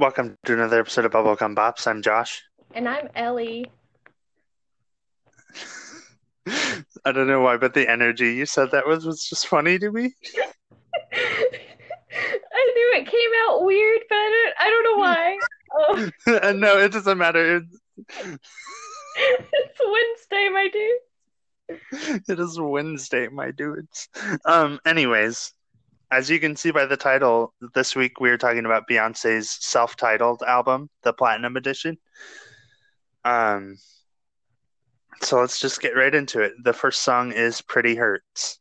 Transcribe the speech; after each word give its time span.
Welcome 0.00 0.38
to 0.44 0.52
another 0.52 0.78
episode 0.78 1.06
of 1.06 1.10
Bubblegum 1.10 1.56
Bops. 1.56 1.88
I'm 1.88 2.02
Josh. 2.02 2.44
And 2.72 2.88
I'm 2.88 3.08
Ellie. 3.16 3.66
I 6.46 7.10
don't 7.10 7.26
know 7.26 7.40
why, 7.40 7.56
but 7.56 7.74
the 7.74 7.90
energy 7.90 8.34
you 8.34 8.46
said 8.46 8.70
that 8.70 8.86
was 8.86 9.04
was 9.04 9.24
just 9.24 9.48
funny 9.48 9.76
to 9.80 9.90
me. 9.90 10.14
I 11.12 12.72
knew 12.76 12.92
it 12.94 13.10
came 13.10 13.30
out 13.48 13.64
weird, 13.64 14.02
but 14.08 14.14
I 14.14 14.30
don't, 14.30 14.54
I 14.60 14.70
don't 14.70 14.84
know 14.84 14.98
why. 14.98 15.38
Oh, 15.74 16.52
no, 16.52 16.78
it 16.78 16.92
doesn't 16.92 17.18
matter. 17.18 17.56
It, 17.56 17.64
it's 19.16 19.80
Wednesday, 19.84 20.48
my 20.52 20.68
dude. 20.72 22.28
it 22.28 22.38
is 22.38 22.60
Wednesday, 22.60 23.26
my 23.26 23.50
dudes. 23.50 24.08
Um, 24.44 24.78
anyways, 24.86 25.52
as 26.10 26.30
you 26.30 26.40
can 26.40 26.56
see 26.56 26.70
by 26.70 26.86
the 26.86 26.96
title, 26.96 27.54
this 27.74 27.94
week 27.96 28.20
we 28.20 28.30
are 28.30 28.38
talking 28.38 28.64
about 28.64 28.88
Beyonce's 28.88 29.50
self-titled 29.50 30.42
album, 30.42 30.88
the 31.02 31.12
Platinum 31.12 31.56
Edition. 31.56 31.98
Um, 33.24 33.76
so 35.22 35.40
let's 35.40 35.60
just 35.60 35.80
get 35.80 35.96
right 35.96 36.14
into 36.14 36.40
it. 36.40 36.52
The 36.62 36.72
first 36.72 37.02
song 37.02 37.32
is 37.32 37.60
"Pretty 37.60 37.94
Hurts." 37.96 38.58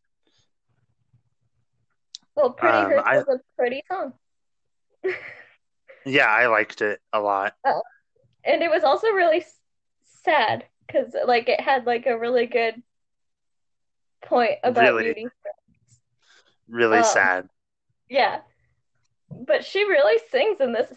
Well, 2.35 2.51
Pretty 2.51 2.77
Um, 2.77 2.89
Hurts 2.91 3.03
I- 3.05 3.17
was 3.17 3.27
a 3.27 3.39
pretty 3.57 3.83
song. 3.89 4.13
Yeah, 6.05 6.27
I 6.27 6.47
liked 6.47 6.81
it 6.81 7.01
a 7.13 7.19
lot. 7.19 7.53
And 8.43 8.63
it 8.63 8.69
was 8.69 8.83
also 8.83 9.07
really 9.09 9.45
sad 10.23 10.65
because 10.85 11.13
like 11.25 11.49
it 11.49 11.59
had 11.59 11.85
like 11.85 12.05
a 12.05 12.17
really 12.17 12.45
good 12.45 12.81
point 14.23 14.59
about 14.63 14.83
Really? 14.83 15.03
beauty. 15.13 15.27
Really 16.67 16.99
Um, 16.99 17.03
sad. 17.03 17.49
Yeah. 18.09 18.41
But 19.29 19.65
she 19.65 19.83
really 19.83 20.19
sings 20.29 20.59
in 20.59 20.73
this. 20.73 20.91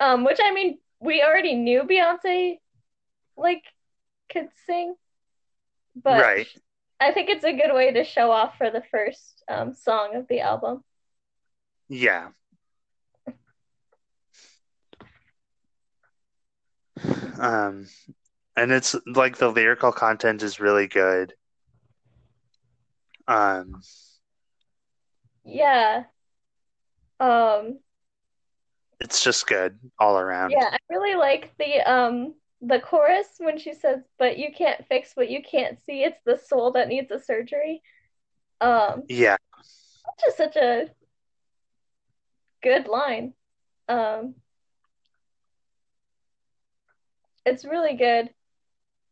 Um, 0.00 0.24
which 0.24 0.38
I 0.42 0.52
mean, 0.52 0.78
we 1.00 1.22
already 1.22 1.54
knew 1.54 1.82
Beyonce 1.84 2.58
like 3.36 3.64
could 4.30 4.48
sing, 4.66 4.94
but 5.94 6.20
Right. 6.20 6.48
I 7.00 7.12
think 7.12 7.28
it's 7.30 7.44
a 7.44 7.52
good 7.52 7.74
way 7.74 7.92
to 7.92 8.04
show 8.04 8.30
off 8.30 8.56
for 8.58 8.70
the 8.70 8.82
first 8.90 9.42
um 9.48 9.74
song 9.74 10.16
of 10.16 10.26
the 10.28 10.40
album. 10.40 10.84
Yeah. 11.88 12.30
Um, 17.38 17.86
and 18.56 18.72
it's 18.72 18.96
like 19.06 19.36
the 19.36 19.48
lyrical 19.48 19.92
content 19.92 20.42
is 20.42 20.60
really 20.60 20.86
good. 20.88 21.34
Um, 23.28 23.82
Yeah. 25.46 26.04
Um, 27.20 27.78
it's 29.00 29.22
just 29.22 29.46
good 29.46 29.78
all 29.98 30.18
around. 30.18 30.50
yeah, 30.50 30.68
I 30.72 30.78
really 30.90 31.14
like 31.14 31.52
the 31.58 31.80
um 31.90 32.34
the 32.60 32.80
chorus 32.80 33.28
when 33.38 33.58
she 33.58 33.72
says, 33.74 34.00
"But 34.18 34.38
you 34.38 34.48
can't 34.52 34.86
fix 34.88 35.12
what 35.14 35.30
you 35.30 35.42
can't 35.42 35.78
see. 35.86 36.02
It's 36.02 36.20
the 36.24 36.36
soul 36.36 36.72
that 36.72 36.88
needs 36.88 37.10
a 37.10 37.20
surgery." 37.20 37.82
Um, 38.60 39.04
Yeah. 39.08 39.36
just 40.24 40.36
such 40.36 40.56
a 40.56 40.90
good 42.62 42.88
line. 42.88 43.34
Um, 43.88 44.34
it's 47.44 47.64
really 47.64 47.94
good. 47.94 48.30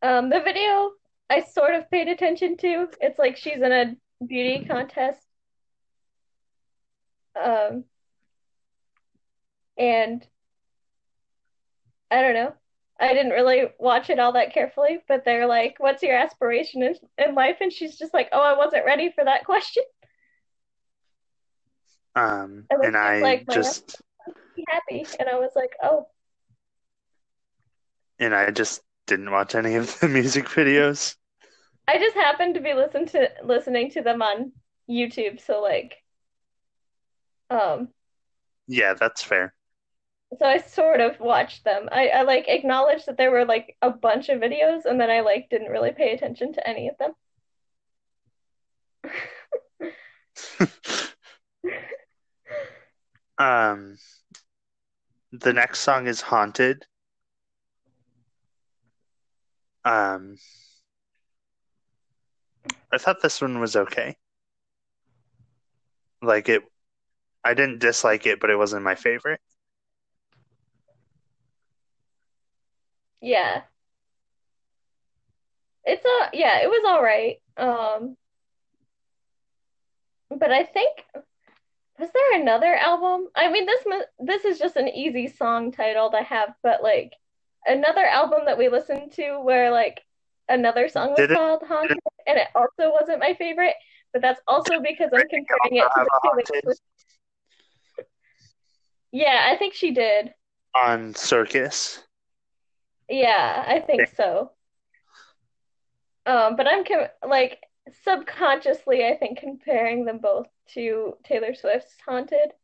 Um, 0.03 0.31
the 0.31 0.41
video 0.41 0.93
I 1.31 1.43
sort 1.43 1.75
of 1.75 1.91
paid 1.91 2.09
attention 2.09 2.57
to. 2.59 2.89
It's 3.01 3.19
like 3.19 3.37
she's 3.37 3.63
in 3.63 3.73
a 3.73 3.97
beauty 4.27 4.65
contest. 4.67 5.21
Um, 7.37 7.85
and 9.77 10.27
I 12.11 12.23
don't 12.23 12.35
know. 12.35 12.55
I 13.01 13.13
didn't 13.13 13.33
really 13.33 13.67
watch 13.79 14.09
it 14.09 14.19
all 14.19 14.33
that 14.33 14.53
carefully, 14.55 15.01
but 15.09 15.25
they're 15.27 15.47
like, 15.47 15.77
"What's 15.79 16.03
your 16.03 16.15
aspiration 16.17 16.83
in, 16.83 16.95
in 17.19 17.35
life?" 17.35 17.59
And 17.61 17.71
she's 17.73 17.99
just 17.99 18.15
like, 18.15 18.29
"Oh, 18.33 18.41
I 18.41 18.57
wasn't 18.57 18.87
ready 18.87 19.11
for 19.13 19.25
that 19.25 19.45
question." 19.45 19.83
Um, 22.17 22.69
And 22.71 22.81
and 22.83 22.97
I 22.97 23.21
like, 23.21 23.47
"My 23.47 23.55
just 23.55 24.03
happy, 24.69 25.07
and 25.19 25.29
I 25.29 25.39
was 25.39 25.53
like, 25.57 25.75
"Oh, 25.83 26.09
and 28.19 28.35
I 28.35 28.51
just 28.51 28.83
didn't 29.07 29.31
watch 29.31 29.55
any 29.55 29.75
of 29.77 29.99
the 30.01 30.09
music 30.11 30.47
videos. 30.47 31.17
I 31.89 31.99
just 31.99 32.15
happened 32.15 32.55
to 32.55 32.61
be 32.61 32.75
listen 32.75 33.07
to 33.07 33.31
listening 33.43 33.91
to 33.93 34.03
them 34.03 34.21
on 34.23 34.53
YouTube, 34.89 35.41
so 35.41 35.61
like, 35.63 36.04
um, 37.55 37.89
Yeah, 38.67 38.95
that's 38.95 39.23
fair. 39.23 39.55
so 40.39 40.45
I 40.47 40.59
sort 40.59 41.01
of 41.01 41.19
watched 41.21 41.65
them. 41.65 41.89
I, 41.93 42.09
I 42.09 42.23
like 42.23 42.47
acknowledged 42.49 43.07
that 43.07 43.17
there 43.17 43.31
were 43.31 43.45
like 43.45 43.77
a 43.83 43.91
bunch 43.91 44.29
of 44.29 44.41
videos, 44.41 44.85
and 44.85 45.01
then 45.01 45.11
I 45.11 45.21
like 45.21 45.49
didn't 45.49 45.71
really 45.71 45.93
pay 45.93 46.13
attention 46.15 46.53
to 46.55 46.69
any 46.69 46.89
of 46.89 46.99
them. 46.99 47.13
Um, 53.39 53.99
the 55.33 55.53
next 55.53 55.81
song 55.81 56.07
is 56.07 56.23
Haunted. 56.23 56.87
Um, 59.85 60.37
I 62.91 62.97
thought 62.97 63.21
this 63.21 63.43
one 63.43 63.61
was 63.61 63.77
okay. 63.77 64.17
Like 66.23 66.49
it, 66.49 66.63
I 67.45 67.55
didn't 67.55 67.79
dislike 67.81 68.27
it, 68.27 68.41
but 68.41 68.51
it 68.51 68.57
wasn't 68.57 68.83
my 68.83 68.95
favorite. 68.95 69.41
Yeah. 73.21 73.63
It's 75.85 76.05
a 76.05 76.37
yeah, 76.37 76.61
it 76.63 76.69
was 76.69 76.85
all 76.87 77.03
right. 77.03 77.37
Um, 77.57 78.17
but 80.31 80.51
I 80.51 80.65
think 80.65 81.05
was 81.99 82.11
there 82.13 82.41
another 82.41 82.75
album? 82.75 83.29
I 83.35 83.51
mean, 83.51 83.67
this 83.67 83.85
this 84.19 84.45
is 84.45 84.59
just 84.59 84.77
an 84.77 84.89
easy 84.89 85.29
song 85.29 85.73
title 85.73 86.11
to 86.11 86.23
have, 86.23 86.55
but 86.63 86.83
like 86.83 87.13
another 87.67 88.05
album 88.05 88.41
that 88.47 88.59
we 88.59 88.69
listened 88.69 89.13
to 89.13 89.39
where 89.41 89.71
like 89.71 90.01
another 90.49 90.89
song 90.89 91.11
was 91.11 91.21
it- 91.21 91.31
called 91.31 91.63
Haunted, 91.67 91.99
and 92.27 92.39
it 92.39 92.49
also 92.55 92.93
wasn't 92.93 93.21
my 93.21 93.35
favorite. 93.35 93.75
But 94.13 94.23
that's 94.23 94.41
also 94.47 94.81
because 94.81 95.11
I'm 95.13 95.29
comparing 95.29 95.77
it 95.77 95.83
to 95.83 95.91
the 95.97 96.03
a 96.03 96.05
Taylor 96.05 96.09
Haunted? 96.23 96.63
Swift. 96.63 96.81
Yeah, 99.15 99.49
I 99.49 99.57
think 99.57 99.75
she 99.75 99.93
did. 99.93 100.35
On 100.75 101.15
Circus. 101.15 102.03
Yeah, 103.09 103.65
I 103.65 103.79
think 103.79 104.09
so. 104.17 104.51
Um, 106.27 106.57
but 106.57 106.67
I'm 106.67 106.85
com 106.85 107.07
like 107.25 107.61
subconsciously, 108.03 109.07
I 109.07 109.17
think 109.17 109.39
comparing 109.39 110.05
them 110.05 110.19
both 110.19 110.49
to 110.73 111.15
Taylor 111.23 111.55
Swift's 111.55 111.95
Haunted, 112.05 112.55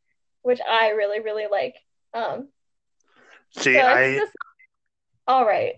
which 0.43 0.59
I 0.69 0.88
really, 0.88 1.21
really 1.21 1.47
like. 1.49 1.77
Um, 2.15 2.49
See, 3.56 3.75
so 3.75 3.87
I, 3.87 4.17
just 4.17 4.32
all 5.28 5.47
right. 5.47 5.75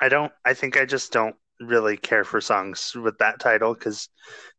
I 0.00 0.08
don't, 0.08 0.32
I 0.46 0.54
think 0.54 0.78
I 0.78 0.86
just 0.86 1.12
don't 1.12 1.36
really 1.60 1.98
care 1.98 2.24
for 2.24 2.40
songs 2.40 2.94
with 2.94 3.18
that 3.18 3.40
title 3.40 3.74
because 3.74 4.08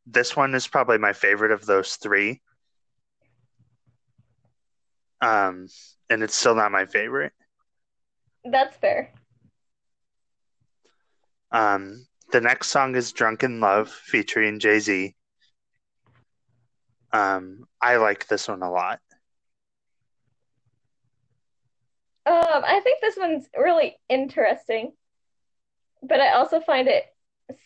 this 0.06 0.36
one 0.36 0.54
is 0.54 0.68
probably 0.68 1.00
my 1.00 1.14
favorite 1.14 1.52
of 1.52 1.66
those 1.66 1.96
three. 1.96 2.40
Um, 5.22 5.68
and 6.10 6.24
it's 6.24 6.36
still 6.36 6.56
not 6.56 6.72
my 6.72 6.86
favorite. 6.86 7.34
That's 8.46 8.76
fair. 8.78 9.14
Um, 11.52 12.06
the 12.32 12.42
next 12.42 12.70
song 12.70 12.96
is 12.96 13.12
Drunk 13.12 13.44
in 13.44 13.60
Love 13.60 13.90
featuring 13.90 14.60
Jay-Z. 14.60 15.16
Um, 17.12 17.66
I 17.82 17.98
like 17.98 18.28
this 18.28 18.48
one 18.48 18.62
a 18.62 18.72
lot. 18.72 19.00
Um, 22.26 22.64
I 22.64 22.80
think 22.84 23.02
this 23.02 23.18
one's 23.18 23.50
really 23.58 23.98
interesting, 24.08 24.94
but 26.04 26.20
I 26.22 26.34
also 26.34 26.60
find 26.60 26.88
it 26.88 27.06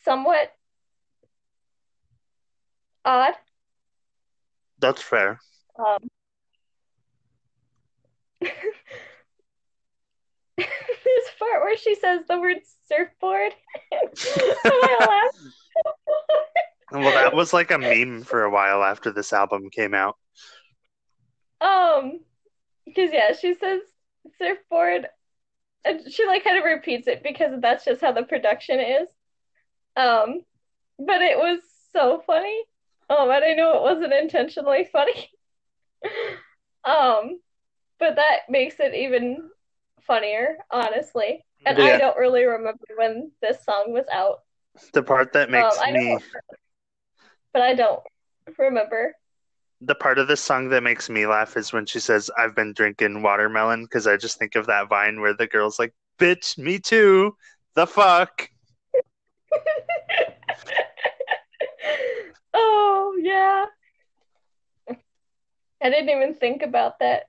somewhat 0.05 0.53
odd. 3.03 3.33
That's 4.79 5.01
fair. 5.01 5.39
Um, 5.77 6.09
this 10.57 11.29
part 11.39 11.61
where 11.61 11.77
she 11.77 11.95
says 11.95 12.21
the 12.27 12.39
word 12.39 12.57
surfboard. 12.87 13.53
Well, 16.91 17.11
that 17.11 17.33
was 17.33 17.53
like 17.53 17.71
a 17.71 17.79
meme 17.79 18.21
for 18.21 18.43
a 18.43 18.51
while 18.51 18.83
after 18.83 19.11
this 19.11 19.33
album 19.33 19.71
came 19.71 19.95
out. 19.95 20.15
Um, 21.59 22.19
because 22.85 23.09
yeah, 23.11 23.33
she 23.33 23.55
says 23.55 23.81
surfboard, 24.37 25.07
and 25.83 26.01
she 26.11 26.27
like 26.27 26.43
kind 26.43 26.59
of 26.59 26.65
repeats 26.65 27.07
it 27.07 27.23
because 27.23 27.59
that's 27.61 27.85
just 27.85 28.01
how 28.01 28.11
the 28.11 28.21
production 28.21 28.79
is. 28.79 29.07
Um, 29.95 30.41
but 30.99 31.23
it 31.23 31.37
was 31.37 31.61
so 31.93 32.21
funny. 32.27 32.61
Um, 33.09 33.31
and 33.31 33.43
I 33.43 33.53
know 33.53 33.73
it 33.73 33.81
wasn't 33.81 34.13
intentionally 34.13 34.87
funny. 34.91 35.31
Um, 36.85 37.39
but 38.03 38.17
that 38.17 38.39
makes 38.49 38.81
it 38.81 38.93
even 38.93 39.49
funnier, 40.01 40.57
honestly. 40.69 41.45
And 41.65 41.77
Yeah. 41.77 41.85
I 41.85 41.97
don't 41.97 42.17
really 42.17 42.43
remember 42.43 42.83
when 42.97 43.31
this 43.41 43.63
song 43.63 43.93
was 43.93 44.05
out. 44.11 44.41
The 44.91 45.03
part 45.03 45.31
that 45.31 45.49
makes 45.49 45.77
um, 45.77 45.93
me 45.93 46.17
but 47.53 47.61
I 47.61 47.75
don't 47.75 48.03
remember. 48.57 49.15
the 49.79 49.95
part 49.95 50.17
of 50.17 50.27
this 50.27 50.41
song 50.41 50.69
that 50.69 50.83
makes 50.83 51.09
me 51.09 51.27
laugh 51.27 51.55
is 51.55 51.71
when 51.71 51.85
she 51.85 51.99
says, 51.99 52.29
"I've 52.37 52.55
been 52.55 52.73
drinking 52.73 53.21
watermelon," 53.21 53.83
because 53.83 54.05
I 54.05 54.17
just 54.17 54.37
think 54.37 54.55
of 54.55 54.65
that 54.65 54.89
vine 54.89 55.21
where 55.21 55.33
the 55.33 55.47
girl's 55.47 55.79
like, 55.79 55.93
"Bitch, 56.19 56.57
me 56.57 56.79
too." 56.79 57.37
The 57.75 57.87
fuck. 57.87 58.49
oh 62.53 63.17
yeah. 63.21 63.65
I 64.89 65.89
didn't 65.89 66.09
even 66.09 66.35
think 66.35 66.63
about 66.63 66.99
that. 66.99 67.27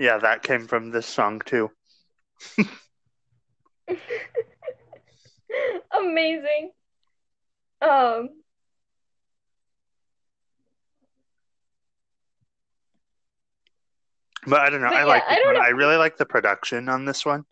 Yeah, 0.00 0.18
that 0.18 0.42
came 0.42 0.66
from 0.66 0.90
this 0.90 1.06
song 1.06 1.42
too. 1.44 1.70
Amazing. 5.92 6.72
Um 7.82 8.30
But 14.46 14.60
I 14.60 14.70
don't 14.70 14.80
know. 14.82 14.88
I 14.88 15.04
yeah, 15.04 15.04
like 15.04 15.24
I 15.28 15.38
don't 15.38 15.54
know. 15.54 15.60
I 15.60 15.68
really 15.68 15.96
like 15.96 16.16
the 16.16 16.26
production 16.26 16.88
on 16.88 17.04
this 17.04 17.24
one. 17.24 17.44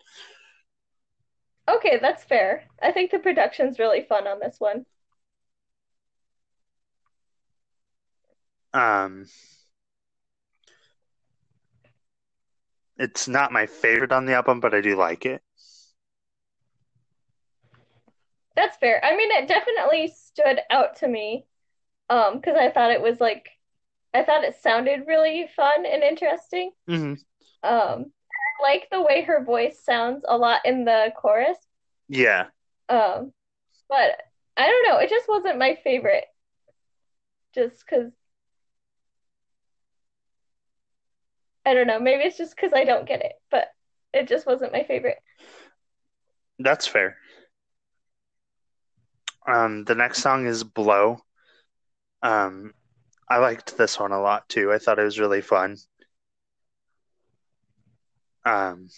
okay, 1.69 1.99
that's 2.01 2.25
fair. 2.25 2.65
I 2.83 2.93
think 2.93 3.11
the 3.11 3.19
production's 3.19 3.79
really 3.79 4.03
fun 4.03 4.27
on 4.27 4.41
this 4.41 4.57
one. 4.59 4.87
Um, 8.73 9.27
it's 12.99 13.29
not 13.29 13.53
my 13.53 13.67
favorite 13.67 14.13
on 14.13 14.27
the 14.27 14.35
album, 14.35 14.61
but 14.61 14.75
I 14.75 14.81
do 14.81 14.97
like 14.97 15.25
it. 15.27 15.43
That's 18.57 18.77
fair. 18.77 19.05
I 19.05 19.17
mean, 19.17 19.31
it 19.33 19.49
definitely 19.49 20.09
stood 20.09 20.61
out 20.71 20.97
to 20.97 21.09
me. 21.09 21.47
Um, 22.11 22.37
because 22.37 22.57
I 22.57 22.71
thought 22.71 22.93
it 22.93 23.03
was 23.03 23.21
like 23.21 23.49
I 24.15 24.25
thought 24.25 24.45
it 24.45 24.57
sounded 24.63 25.07
really 25.09 25.49
fun 25.57 25.87
and 25.87 26.03
interesting. 26.05 26.73
hmm 26.89 27.15
Um, 27.63 28.13
I 28.61 28.63
like 28.63 28.89
the 28.91 29.03
way 29.03 29.23
her 29.23 29.45
voice 29.45 29.81
sounds 29.81 30.25
a 30.29 30.39
lot 30.39 30.63
in 30.67 30.85
the 30.85 31.13
chorus. 31.17 31.59
Yeah. 32.09 32.49
Um, 32.89 33.33
but 33.89 34.19
I 34.57 34.67
don't 34.69 34.89
know, 34.89 34.99
it 34.99 35.11
just 35.11 35.29
wasn't 35.29 35.59
my 35.59 35.77
favorite. 35.85 36.27
Just 37.53 37.85
because 37.85 38.13
I 41.69 41.75
don't 41.75 41.87
know, 41.87 42.01
maybe 42.01 42.23
it's 42.23 42.39
just 42.39 42.57
because 42.57 42.73
I 42.75 42.85
don't 42.85 43.07
get 43.07 43.21
it, 43.23 43.35
but 43.51 43.67
it 44.15 44.27
just 44.27 44.47
wasn't 44.47 44.73
my 44.73 44.85
favorite. 44.85 45.19
That's 46.59 46.87
fair. 46.87 47.19
Um, 49.47 49.85
the 49.85 49.95
next 49.95 50.23
song 50.23 50.47
is 50.47 50.65
Blow. 50.65 51.19
Um, 52.23 52.73
I 53.29 53.37
liked 53.37 53.77
this 53.77 54.01
one 54.01 54.13
a 54.13 54.21
lot 54.21 54.49
too. 54.49 54.73
I 54.73 54.79
thought 54.79 54.99
it 54.99 55.05
was 55.05 55.21
really 55.21 55.43
fun. 55.43 55.77
Um, 58.47 58.89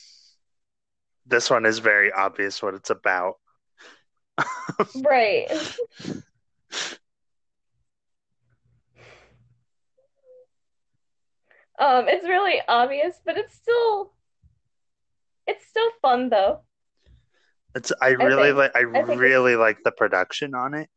this 1.26 1.50
one 1.50 1.66
is 1.66 1.80
very 1.80 2.12
obvious 2.12 2.62
what 2.62 2.74
it's 2.74 2.90
about. 2.90 3.34
Right. 4.94 5.48
Um, 11.80 12.06
it's 12.08 12.28
really 12.28 12.60
obvious, 12.68 13.20
but 13.24 13.36
it's 13.36 13.54
still 13.56 14.12
it's 15.46 15.66
still 15.66 15.90
fun 16.00 16.30
though. 16.30 16.62
It's 17.74 17.92
I 18.00 18.10
really 18.10 18.52
like 18.52 18.72
I 18.76 18.80
it's- 18.94 19.06
really 19.06 19.56
like 19.56 19.82
the 19.84 19.90
production 19.92 20.54
on 20.54 20.74
it. 20.74 20.88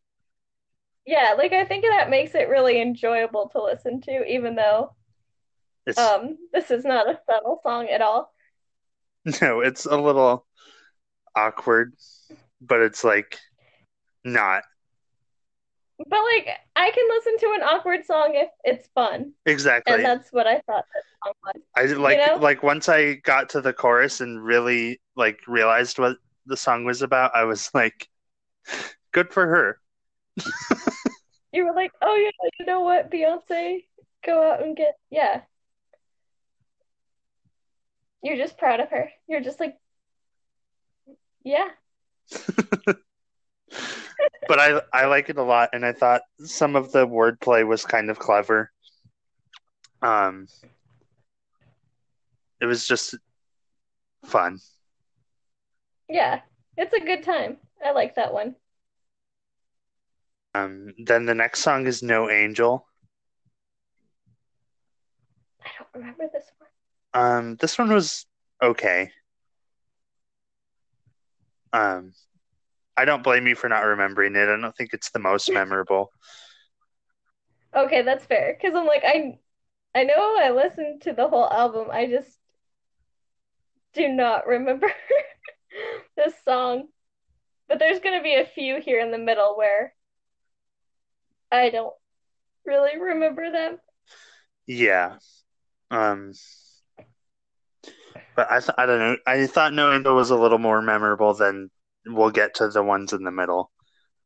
Yeah, 1.06 1.36
like 1.38 1.52
I 1.54 1.66
think 1.66 1.84
that 1.86 2.10
makes 2.10 2.34
it 2.36 2.50
really 2.50 2.82
enjoyable 2.82 3.50
to 3.50 3.64
listen 3.64 4.02
to, 4.02 4.26
even 4.26 4.56
though 4.56 4.96
It's 5.86 5.98
um 5.98 6.38
this 6.54 6.72
is 6.72 6.86
not 6.86 7.10
a 7.10 7.20
subtle 7.26 7.60
song 7.64 7.88
at 7.90 8.02
all. 8.02 8.34
no, 9.42 9.62
it's 9.62 9.86
a 9.86 9.98
little 9.98 10.46
awkward, 11.36 11.94
but 12.62 12.82
it's 12.82 13.04
like 13.04 13.40
not 14.24 14.64
But 15.98 16.20
like 16.24 16.50
I 16.76 16.92
can 16.92 17.08
listen 17.10 17.38
to 17.40 17.54
an 17.56 17.62
awkward 17.62 18.06
song 18.06 18.32
if 18.34 18.50
it's 18.64 18.88
fun, 18.96 19.34
exactly. 19.46 19.94
and 19.94 20.04
that's 20.04 20.32
what 20.32 20.48
I 20.48 20.60
thought 20.62 20.86
this 20.94 21.04
song 21.24 21.34
was. 21.44 21.62
I 21.76 22.00
like 22.00 22.18
know? 22.18 22.38
like 22.38 22.64
once 22.64 22.90
I 22.90 23.16
got 23.16 23.50
to 23.50 23.62
the 23.62 23.74
chorus 23.74 24.22
and 24.22 24.44
really 24.44 25.00
like 25.16 25.40
realized 25.48 26.00
what 26.00 26.18
the 26.46 26.58
song 26.58 26.84
was 26.86 27.02
about, 27.02 27.36
I 27.36 27.44
was 27.44 27.70
like, 27.74 28.10
good 29.12 29.32
for 29.32 29.48
her. 29.48 29.80
You 31.54 31.66
were 31.66 31.74
like, 31.74 31.92
"Oh 32.02 32.16
yeah, 32.16 32.50
you 32.60 32.66
know 32.66 32.82
what, 32.82 33.12
Beyonce, 33.12 33.86
go 34.26 34.52
out 34.52 34.64
and 34.64 34.76
get 34.76 34.98
yeah." 35.12 35.42
You're 38.24 38.38
just 38.38 38.58
proud 38.58 38.80
of 38.80 38.90
her. 38.90 39.12
You're 39.28 39.42
just 39.42 39.60
like, 39.60 39.76
yeah. 41.44 41.68
But 44.48 44.60
I 44.60 44.82
I 44.94 45.06
like 45.06 45.30
it 45.30 45.38
a 45.38 45.44
lot, 45.44 45.70
and 45.74 45.86
I 45.86 45.94
thought 45.94 46.22
some 46.40 46.76
of 46.76 46.92
the 46.92 47.08
wordplay 47.08 47.66
was 47.66 47.86
kind 47.86 48.10
of 48.10 48.20
clever. 48.20 48.72
Um, 50.02 50.48
it 52.60 52.66
was 52.66 52.88
just 52.88 53.16
fun. 54.26 54.60
Yeah, 56.10 56.42
it's 56.78 56.94
a 56.94 57.00
good 57.00 57.24
time. 57.24 57.58
I 57.84 57.92
like 57.92 58.16
that 58.16 58.34
one. 58.34 58.56
Um, 60.56 60.94
then 61.04 61.26
the 61.26 61.34
next 61.34 61.62
song 61.62 61.88
is 61.88 62.04
No 62.04 62.30
Angel. 62.30 62.86
I 65.62 65.70
don't 65.78 66.02
remember 66.02 66.26
this 66.32 66.52
one. 66.58 66.70
Um, 67.14 67.56
this 67.56 67.78
one 67.78 67.92
was 67.92 68.26
okay. 68.62 69.12
Um, 71.72 72.14
I 72.98 73.06
don't 73.06 73.24
blame 73.24 73.48
you 73.48 73.56
for 73.56 73.70
not 73.70 73.82
remembering 73.86 74.36
it. 74.36 74.50
I 74.50 74.58
don't 74.60 74.76
think 74.76 74.94
it's 74.94 75.12
the 75.12 75.20
most 75.20 75.52
memorable. 75.54 76.12
Okay, 77.76 78.02
that's 78.04 78.26
fair. 78.26 78.58
Because 78.60 78.76
I'm 78.76 78.86
like, 78.86 79.04
I, 79.06 79.40
I 79.96 80.04
know 80.04 80.38
I 80.40 80.52
listened 80.52 81.02
to 81.04 81.14
the 81.14 81.28
whole 81.28 81.50
album. 81.50 81.88
I 81.92 82.06
just 82.08 82.38
do 83.94 84.08
not 84.10 84.48
remember 84.48 84.92
this 86.16 86.34
song. 86.44 86.88
But 87.68 87.80
there's 87.80 88.00
gonna 88.00 88.22
be 88.22 88.36
a 88.36 88.46
few 88.46 88.82
here 88.82 89.00
in 89.00 89.12
the 89.12 89.18
middle 89.18 89.56
where 89.58 89.94
I 91.52 91.70
don't 91.70 91.94
really 92.66 93.00
remember 93.00 93.52
them. 93.52 93.80
Yeah. 94.68 95.18
Um, 95.92 96.34
but 98.36 98.52
I 98.52 98.60
th- 98.60 98.76
I 98.78 98.86
don't 98.86 99.00
know. 99.00 99.18
I 99.26 99.46
thought 99.48 99.74
No 99.74 99.94
Angel 99.94 100.16
was 100.16 100.30
a 100.30 100.36
little 100.36 100.58
more 100.60 100.82
memorable 100.82 101.34
than 101.34 101.70
we'll 102.06 102.32
get 102.32 102.56
to 102.56 102.70
the 102.70 102.84
ones 102.84 103.14
in 103.14 103.24
the 103.24 103.32
middle. 103.32 103.72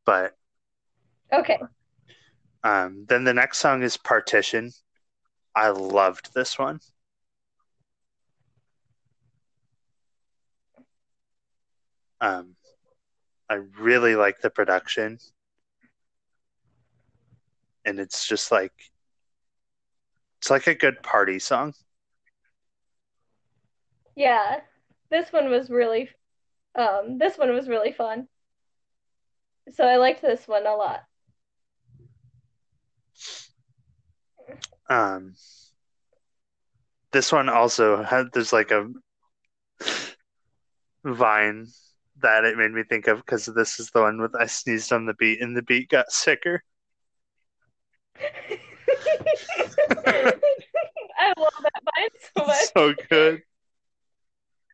But 0.05 0.35
Okay. 1.33 1.59
um, 2.63 3.05
then 3.07 3.23
the 3.23 3.33
next 3.33 3.59
song 3.59 3.83
is 3.83 3.97
Partition. 3.97 4.71
I 5.55 5.69
loved 5.69 6.33
this 6.33 6.57
one. 6.57 6.79
Um, 12.21 12.55
I 13.49 13.55
really 13.79 14.15
like 14.15 14.41
the 14.41 14.49
production. 14.49 15.19
And 17.85 17.99
it's 17.99 18.27
just 18.27 18.51
like 18.51 18.73
it's 20.39 20.49
like 20.49 20.67
a 20.67 20.75
good 20.75 21.01
party 21.03 21.39
song. 21.39 21.73
Yeah. 24.15 24.61
This 25.09 25.31
one 25.31 25.49
was 25.49 25.69
really 25.69 26.09
um 26.77 27.17
this 27.17 27.37
one 27.37 27.53
was 27.53 27.67
really 27.67 27.91
fun. 27.91 28.27
So 29.73 29.85
I 29.85 29.97
liked 29.97 30.21
this 30.21 30.47
one 30.47 30.65
a 30.65 30.75
lot. 30.75 31.01
Um, 34.89 35.35
this 37.11 37.31
one 37.31 37.49
also 37.49 38.03
had 38.03 38.27
there's 38.33 38.53
like 38.53 38.71
a 38.71 38.87
vine 41.03 41.67
that 42.21 42.45
it 42.45 42.57
made 42.57 42.71
me 42.71 42.83
think 42.83 43.07
of 43.07 43.17
because 43.17 43.45
this 43.45 43.79
is 43.79 43.91
the 43.91 44.01
one 44.01 44.21
with 44.21 44.35
I 44.35 44.45
sneezed 44.47 44.91
on 44.91 45.05
the 45.05 45.13
beat 45.13 45.41
and 45.41 45.55
the 45.55 45.61
beat 45.61 45.89
got 45.89 46.11
sicker. 46.11 46.63
I 51.19 51.33
love 51.37 51.53
that 51.63 51.81
vine 51.83 52.09
so 52.35 52.45
much. 52.47 52.67
So 52.75 52.93
good. 53.09 53.41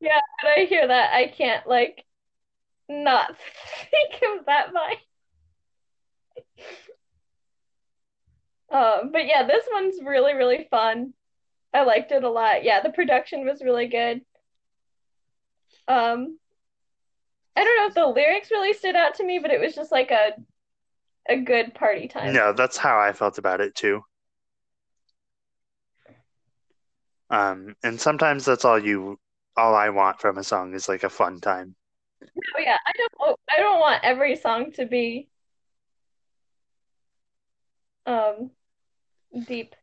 Yeah, 0.04 0.20
when 0.44 0.54
I 0.58 0.66
hear 0.66 0.86
that, 0.86 1.14
I 1.14 1.28
can't 1.28 1.66
like 1.66 2.04
not 2.90 3.38
think 3.90 4.22
of 4.38 4.46
that 4.48 4.74
vine. 4.74 4.98
Um, 8.70 9.12
but 9.14 9.28
yeah, 9.28 9.48
this 9.48 9.64
one's 9.72 9.96
really, 10.04 10.34
really 10.34 10.68
fun. 10.70 11.14
I 11.74 11.84
liked 11.84 12.12
it 12.12 12.24
a 12.24 12.30
lot. 12.30 12.66
Yeah, 12.66 12.82
the 12.82 12.90
production 12.90 13.46
was 13.46 13.62
really 13.64 13.88
good. 13.88 14.22
Um, 15.88 16.38
I 17.56 17.64
don't 17.64 17.78
know 17.78 17.88
if 17.88 17.94
the 17.94 18.08
lyrics 18.08 18.52
really 18.52 18.74
stood 18.74 18.96
out 18.98 19.16
to 19.16 19.26
me, 19.26 19.40
but 19.40 19.52
it 19.52 19.62
was 19.62 19.74
just 19.74 19.92
like 19.92 20.12
a 20.12 20.32
a 21.30 21.40
good 21.40 21.74
party 21.74 22.10
time. 22.10 22.34
No, 22.34 22.52
that's 22.52 22.76
how 22.76 23.00
I 23.00 23.14
felt 23.14 23.38
about 23.38 23.62
it 23.62 23.74
too. 23.74 24.04
Um, 27.30 27.76
and 27.84 28.00
sometimes 28.00 28.46
that's 28.46 28.66
all 28.66 28.78
you, 28.78 29.18
all 29.56 29.76
I 29.76 29.90
want 29.90 30.20
from 30.20 30.38
a 30.38 30.44
song 30.44 30.74
is 30.74 30.90
like 30.90 31.04
a 31.04 31.10
fun 31.10 31.40
time. 31.40 31.76
Oh 32.24 32.60
yeah, 32.60 32.78
I 32.86 32.92
don't 32.98 33.40
I 33.52 33.58
don't 33.58 33.80
want 33.80 34.04
every 34.04 34.36
song 34.36 34.72
to 34.74 34.86
be 34.86 35.30
um 38.06 38.52
deep. 39.48 39.76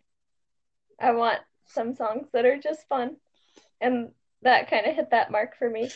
I 1.01 1.13
want 1.13 1.41
some 1.67 1.95
songs 1.95 2.29
that 2.33 2.45
are 2.45 2.59
just 2.59 2.87
fun. 2.89 3.17
And 3.81 4.11
that 4.43 4.69
kind 4.69 4.87
of 4.87 4.95
hit 4.95 5.11
that 5.11 5.31
mark 5.31 5.57
for 5.59 5.69
me. 5.69 5.91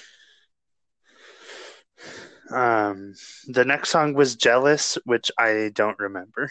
Um, 2.50 3.14
the 3.48 3.64
next 3.64 3.90
song 3.90 4.14
was 4.14 4.36
Jealous, 4.36 4.98
which 5.04 5.30
I 5.38 5.70
don't 5.74 5.98
remember. 5.98 6.50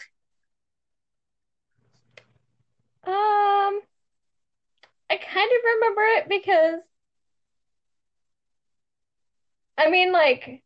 Um, 3.06 3.80
I 5.10 5.16
kind 5.16 5.50
of 5.50 5.64
remember 5.74 6.02
it 6.02 6.28
because 6.28 6.80
I 9.76 9.90
mean, 9.90 10.12
like, 10.12 10.62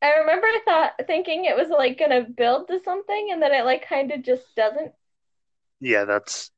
I 0.00 0.18
remember 0.18 0.46
thought 0.64 0.92
thinking 1.06 1.44
it 1.44 1.56
was 1.56 1.68
like 1.68 1.98
gonna 1.98 2.22
build 2.22 2.68
to 2.68 2.80
something, 2.84 3.30
and 3.32 3.42
then 3.42 3.52
it 3.52 3.64
like 3.64 3.86
kind 3.88 4.12
of 4.12 4.22
just 4.22 4.54
doesn't. 4.54 4.92
Yeah, 5.80 6.04
that's 6.04 6.50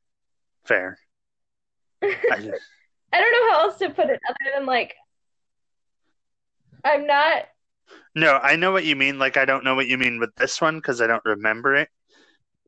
fair. 0.64 0.98
I, 2.02 2.08
just... 2.36 2.62
I 3.12 3.20
don't 3.20 3.32
know 3.32 3.50
how 3.52 3.60
else 3.62 3.78
to 3.78 3.90
put 3.90 4.10
it 4.10 4.20
other 4.28 4.50
than 4.54 4.66
like 4.66 4.94
I'm 6.84 7.06
not. 7.06 7.44
No, 8.14 8.36
I 8.36 8.56
know 8.56 8.72
what 8.72 8.84
you 8.84 8.96
mean. 8.96 9.18
Like, 9.18 9.36
I 9.36 9.44
don't 9.44 9.64
know 9.64 9.74
what 9.74 9.88
you 9.88 9.98
mean 9.98 10.18
with 10.18 10.34
this 10.36 10.60
one 10.60 10.76
because 10.76 11.00
I 11.00 11.06
don't 11.06 11.24
remember 11.24 11.74
it, 11.74 11.88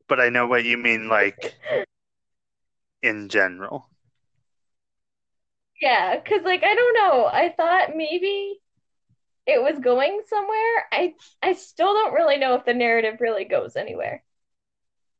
but 0.07 0.19
I 0.19 0.29
know 0.29 0.47
what 0.47 0.65
you 0.65 0.77
mean, 0.77 1.07
like, 1.07 1.53
in 3.01 3.29
general. 3.29 3.89
Yeah, 5.83 6.17
because, 6.17 6.43
like, 6.43 6.63
I 6.63 6.75
don't 6.75 6.93
know. 6.93 7.25
I 7.25 7.49
thought 7.49 7.89
maybe 7.93 8.57
it 9.45 9.61
was 9.61 9.79
going 9.79 10.21
somewhere. 10.29 10.87
I 10.93 11.15
I 11.41 11.53
still 11.53 11.93
don't 11.93 12.13
really 12.13 12.37
know 12.37 12.55
if 12.55 12.63
the 12.63 12.73
narrative 12.73 13.19
really 13.19 13.43
goes 13.43 13.75
anywhere. 13.75 14.23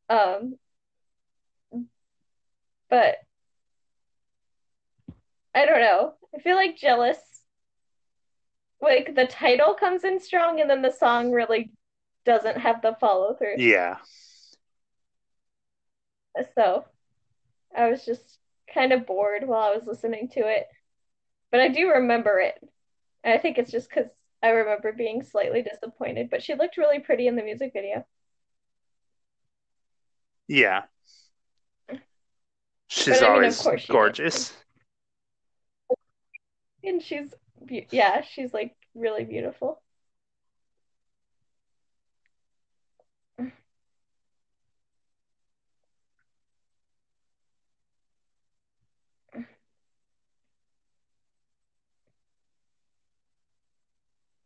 Um, 0.09 0.55
but 2.89 3.15
I 5.53 5.65
don't 5.65 5.81
know. 5.81 6.13
I 6.33 6.39
feel 6.39 6.55
like 6.55 6.77
jealous 6.77 7.17
like 8.81 9.15
the 9.15 9.27
title 9.27 9.73
comes 9.73 10.05
in 10.05 10.19
strong 10.21 10.61
and 10.61 10.69
then 10.69 10.81
the 10.81 10.91
song 10.91 11.31
really 11.31 11.71
doesn't 12.25 12.57
have 12.57 12.81
the 12.81 12.95
follow 12.99 13.33
through. 13.33 13.55
Yeah. 13.57 13.97
So 16.55 16.85
I 17.75 17.89
was 17.89 18.05
just 18.05 18.39
kind 18.71 18.93
of 18.93 19.05
bored 19.05 19.47
while 19.47 19.61
I 19.61 19.75
was 19.75 19.87
listening 19.87 20.29
to 20.29 20.41
it. 20.41 20.67
But 21.51 21.61
I 21.61 21.69
do 21.69 21.89
remember 21.89 22.39
it. 22.39 22.55
And 23.23 23.33
I 23.33 23.37
think 23.37 23.57
it's 23.57 23.71
just 23.71 23.89
because 23.89 24.09
I 24.41 24.49
remember 24.49 24.91
being 24.91 25.23
slightly 25.23 25.61
disappointed. 25.61 26.29
But 26.29 26.43
she 26.43 26.55
looked 26.55 26.77
really 26.77 26.99
pretty 26.99 27.27
in 27.27 27.35
the 27.35 27.43
music 27.43 27.71
video. 27.73 28.05
Yeah. 30.47 30.83
She's 32.87 33.19
but, 33.19 33.29
always 33.29 33.65
I 33.65 33.71
mean, 33.71 33.79
gorgeous. 33.89 34.53
And 36.83 37.01
she's 37.01 37.33
yeah, 37.91 38.21
she's 38.21 38.53
like 38.53 38.75
really 38.93 39.23
beautiful. 39.23 39.81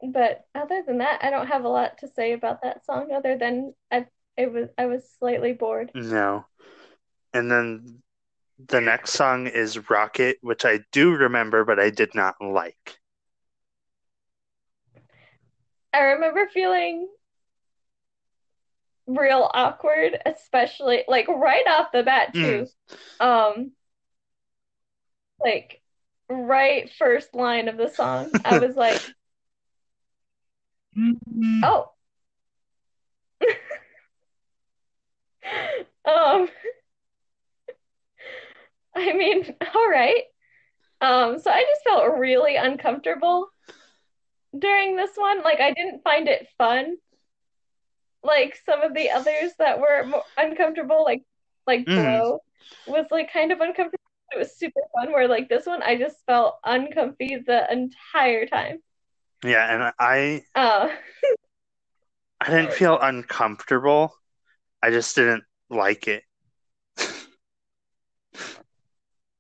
But 0.10 0.46
other 0.56 0.84
than 0.88 1.00
that, 1.00 1.20
I 1.22 1.30
don't 1.30 1.48
have 1.48 1.66
a 1.66 1.70
lot 1.70 1.98
to 2.00 2.08
say 2.08 2.32
about 2.32 2.62
that 2.62 2.86
song 2.86 3.12
other 3.14 3.38
than 3.38 3.74
I 3.92 4.06
it 4.38 4.54
was 4.54 4.70
I 4.78 4.86
was 4.86 5.04
slightly 5.20 5.52
bored. 5.52 5.92
No. 5.94 6.46
And 7.34 7.52
then 7.52 8.02
the 8.66 8.80
next 8.80 9.12
song 9.12 9.48
is 9.48 9.90
Rocket, 9.90 10.38
which 10.42 10.64
I 10.64 10.80
do 10.94 11.12
remember, 11.12 11.66
but 11.66 11.78
I 11.78 11.90
did 11.90 12.16
not 12.16 12.36
like. 12.40 12.98
I 15.94 16.00
remember 16.00 16.48
feeling 16.54 17.10
real 19.08 19.50
awkward, 19.54 20.18
especially 20.26 21.04
like 21.10 21.28
right 21.28 21.68
off 21.68 21.92
the 21.92 22.04
bat 22.04 22.34
too. 22.34 22.68
Mm. 23.20 23.26
Um 23.26 23.72
like 25.44 25.82
right 26.30 26.90
first 26.98 27.36
line 27.36 27.68
of 27.68 27.76
the 27.76 27.90
song, 27.90 28.32
I 28.46 28.60
was 28.66 28.78
like 28.78 29.02
Oh. 31.64 31.92
um 36.06 36.50
I 38.96 39.14
mean, 39.14 39.56
all 39.76 39.90
right. 39.90 40.24
Um 41.02 41.40
so 41.40 41.52
I 41.52 41.64
just 41.64 41.84
felt 41.84 42.18
really 42.18 42.56
uncomfortable 42.56 43.50
during 44.58 44.96
this 44.96 45.12
one. 45.16 45.44
Like 45.44 45.60
I 45.60 45.72
didn't 45.72 46.04
find 46.04 46.28
it 46.28 46.48
fun. 46.58 46.98
Like 48.24 48.60
some 48.66 48.82
of 48.82 48.96
the 48.96 49.12
others 49.12 49.52
that 49.60 49.80
were 49.80 50.06
more 50.06 50.24
uncomfortable, 50.38 51.04
like 51.04 51.24
like 51.68 51.86
mm. 51.86 51.96
Blow 51.96 52.40
was 52.88 53.06
like 53.12 53.32
kind 53.32 53.52
of 53.52 53.62
uncomfortable. 53.62 54.02
It 54.32 54.40
was 54.40 54.58
super 54.58 54.82
fun. 54.96 55.12
Where 55.12 55.28
like 55.28 55.48
this 55.48 55.68
one, 55.68 55.84
I 55.84 55.96
just 55.96 56.26
felt 56.26 56.56
uncomfy 56.64 57.38
the 57.46 57.72
entire 57.72 58.48
time. 58.48 58.80
Yeah, 59.44 59.74
and 59.74 59.94
I 60.00 60.44
uh. 60.56 60.90
I 62.40 62.50
didn't 62.50 62.74
feel 62.74 63.00
uncomfortable. 63.00 64.14
I 64.82 64.92
just 64.92 65.16
didn't 65.16 65.44
like 65.70 66.08
it. 66.08 66.24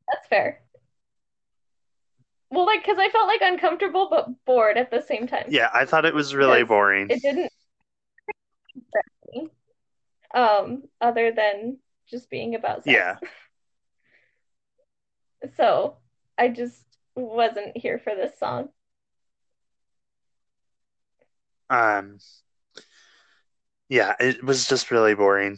That's 0.07 0.27
fair. 0.29 0.61
Well, 2.49 2.65
like, 2.65 2.81
because 2.81 2.97
I 2.97 3.09
felt 3.09 3.27
like 3.27 3.41
uncomfortable 3.41 4.07
but 4.09 4.29
bored 4.45 4.77
at 4.77 4.89
the 4.89 5.01
same 5.01 5.27
time. 5.27 5.45
Yeah, 5.49 5.69
I 5.73 5.85
thought 5.85 6.05
it 6.05 6.13
was 6.13 6.33
really 6.33 6.63
boring. 6.63 7.07
It 7.09 7.21
didn't. 7.21 7.51
Um, 10.33 10.83
other 11.01 11.31
than 11.31 11.77
just 12.09 12.29
being 12.29 12.55
about 12.55 12.83
sex. 12.83 12.95
Yeah. 12.95 13.15
so 15.57 15.97
I 16.37 16.47
just 16.49 16.83
wasn't 17.15 17.75
here 17.75 17.99
for 17.99 18.15
this 18.15 18.37
song. 18.39 18.69
Um. 21.69 22.19
Yeah, 23.89 24.15
it 24.19 24.43
was 24.43 24.67
just 24.67 24.91
really 24.91 25.15
boring. 25.15 25.57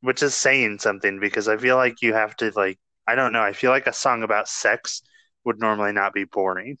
Which 0.00 0.22
is 0.22 0.34
saying 0.34 0.78
something 0.78 1.20
because 1.20 1.48
I 1.48 1.56
feel 1.56 1.76
like 1.76 2.02
you 2.02 2.14
have 2.14 2.36
to 2.36 2.50
like 2.54 2.78
I 3.06 3.14
don't 3.14 3.32
know. 3.32 3.42
I 3.42 3.52
feel 3.52 3.70
like 3.70 3.86
a 3.86 3.92
song 3.92 4.22
about 4.22 4.48
sex 4.48 5.02
would 5.44 5.60
normally 5.60 5.92
not 5.92 6.12
be 6.12 6.24
boring. 6.24 6.78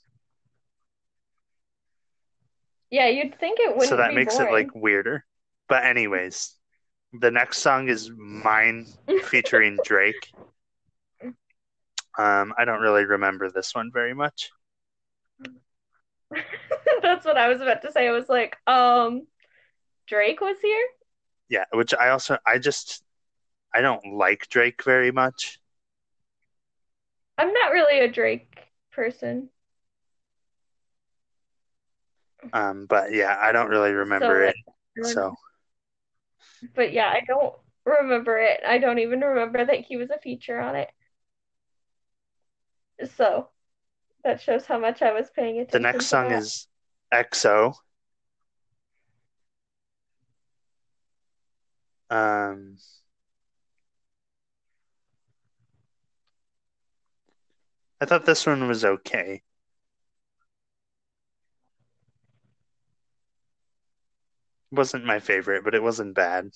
Yeah, 2.90 3.08
you'd 3.08 3.38
think 3.38 3.60
it 3.60 3.76
would. 3.76 3.88
So 3.88 3.96
that 3.96 4.14
makes 4.14 4.36
boring. 4.36 4.48
it 4.48 4.52
like 4.52 4.74
weirder. 4.74 5.24
But 5.68 5.84
anyways, 5.84 6.54
the 7.12 7.30
next 7.30 7.58
song 7.58 7.88
is 7.88 8.10
mine 8.16 8.86
featuring 9.24 9.78
Drake. 9.84 10.32
Um, 12.18 12.54
I 12.56 12.64
don't 12.64 12.80
really 12.80 13.04
remember 13.04 13.50
this 13.50 13.74
one 13.74 13.90
very 13.92 14.14
much. 14.14 14.50
That's 17.02 17.24
what 17.24 17.36
I 17.36 17.48
was 17.48 17.60
about 17.60 17.82
to 17.82 17.92
say. 17.92 18.08
I 18.08 18.12
was 18.12 18.28
like, 18.28 18.56
um, 18.66 19.26
Drake 20.06 20.40
was 20.40 20.56
here. 20.62 20.86
Yeah, 21.48 21.64
which 21.72 21.94
I 21.94 22.10
also 22.10 22.38
I 22.46 22.58
just 22.58 23.04
I 23.74 23.80
don't 23.80 24.14
like 24.16 24.48
Drake 24.48 24.82
very 24.84 25.12
much. 25.12 25.60
I'm 27.38 27.52
not 27.52 27.72
really 27.72 28.00
a 28.00 28.10
Drake 28.10 28.58
person. 28.92 29.50
Um, 32.52 32.86
but 32.86 33.12
yeah, 33.12 33.36
I 33.40 33.52
don't 33.52 33.68
really 33.68 33.92
remember 33.92 34.52
so, 34.96 35.02
it. 35.02 35.12
So. 35.12 35.34
But 36.74 36.92
yeah, 36.92 37.08
I 37.08 37.20
don't 37.26 37.54
remember 37.84 38.38
it. 38.38 38.60
I 38.66 38.78
don't 38.78 38.98
even 38.98 39.20
remember 39.20 39.64
that 39.64 39.80
he 39.80 39.96
was 39.96 40.10
a 40.10 40.18
feature 40.18 40.58
on 40.58 40.76
it. 40.76 40.90
So 43.16 43.48
that 44.26 44.40
shows 44.40 44.66
how 44.66 44.78
much 44.78 45.02
I 45.02 45.12
was 45.12 45.30
paying 45.30 45.60
attention. 45.60 45.82
The 45.82 45.92
next 45.92 46.06
song 46.06 46.30
that. 46.30 46.42
is 46.42 46.66
XO. 47.14 47.74
Um, 52.10 52.76
I 58.00 58.04
thought 58.04 58.26
this 58.26 58.46
one 58.46 58.66
was 58.66 58.84
okay. 58.84 59.42
Wasn't 64.72 65.04
my 65.04 65.20
favorite, 65.20 65.62
but 65.64 65.74
it 65.74 65.82
wasn't 65.82 66.14
bad. 66.14 66.50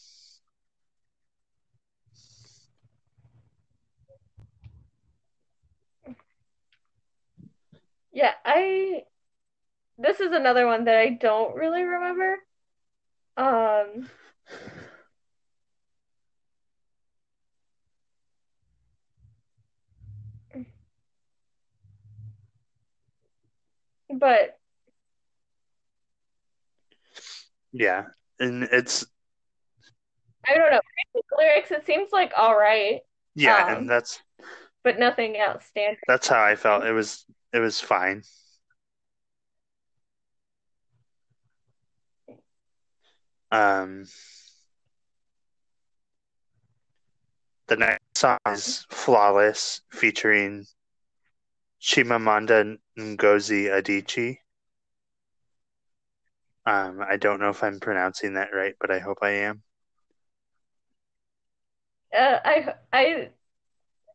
Yeah, 8.13 8.33
I 8.45 9.05
this 9.99 10.21
is 10.21 10.33
another 10.33 10.67
one 10.67 10.85
that 10.85 10.97
I 10.97 11.11
don't 11.11 11.55
really 11.55 11.83
remember. 11.83 12.39
Um 13.37 14.09
but 24.19 24.59
Yeah, 27.73 28.07
and 28.41 28.65
it's 28.65 29.07
I 30.49 30.55
don't 30.55 30.71
know. 30.71 30.81
Lyrics 31.39 31.71
it 31.71 31.87
seems 31.87 32.11
like 32.13 32.33
all 32.37 32.57
right, 32.57 33.01
yeah, 33.35 33.67
Um, 33.73 33.79
and 33.79 33.91
that's 33.91 34.21
but 34.83 34.99
nothing 34.99 35.37
outstanding. 35.41 35.99
that's 36.07 36.29
how 36.29 36.43
I 36.43 36.57
felt. 36.57 36.85
It 36.85 36.93
was 36.93 37.25
it 37.53 37.59
was 37.59 37.81
fine. 37.81 38.23
Um, 43.53 44.07
the 47.67 47.77
next 47.77 48.01
song 48.17 48.39
is 48.47 48.87
"Flawless" 48.91 49.83
featuring 49.91 50.67
Chimamanda 51.81 52.79
Ngozi 52.99 53.67
Adichie. 53.67 54.39
Um, 56.67 57.01
I 57.01 57.17
don't 57.17 57.41
know 57.41 57.49
if 57.49 57.65
I'm 57.65 57.81
pronouncing 57.81 58.35
that 58.35 58.55
right, 58.55 58.77
but 58.81 58.91
I 58.91 58.99
hope 59.01 59.19
I 59.23 59.31
am. 59.31 59.63
Uh, 62.17 62.39
I 62.45 62.75
I 62.93 63.31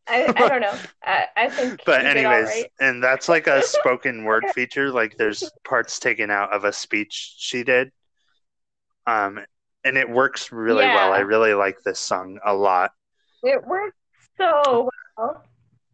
I 0.08 0.26
I 0.36 0.48
don't 0.50 0.62
know. 0.62 0.78
I 1.04 1.26
I 1.36 1.50
think 1.50 1.82
But 1.86 2.04
you 2.04 2.14
did 2.14 2.26
all 2.26 2.34
anyways, 2.34 2.50
right. 2.50 2.72
and 2.80 3.04
that's 3.04 3.28
like 3.30 3.48
a 3.48 3.62
spoken 3.64 4.24
word 4.24 4.46
feature. 4.54 4.92
Like 4.92 5.18
there's 5.18 5.44
parts 5.64 6.00
taken 6.00 6.30
out 6.30 6.54
of 6.54 6.64
a 6.64 6.72
speech 6.74 7.36
she 7.38 7.64
did. 7.64 7.92
Um, 9.08 9.40
and 9.84 9.98
it 9.98 10.10
works 10.10 10.52
really 10.52 10.86
well. 10.86 11.14
I 11.14 11.20
really 11.20 11.54
like 11.54 11.78
this 11.86 12.00
song 12.00 12.40
a 12.46 12.54
lot. 12.54 12.92
It 13.44 13.66
works 13.66 13.96
so 14.38 14.90
well. 15.18 15.44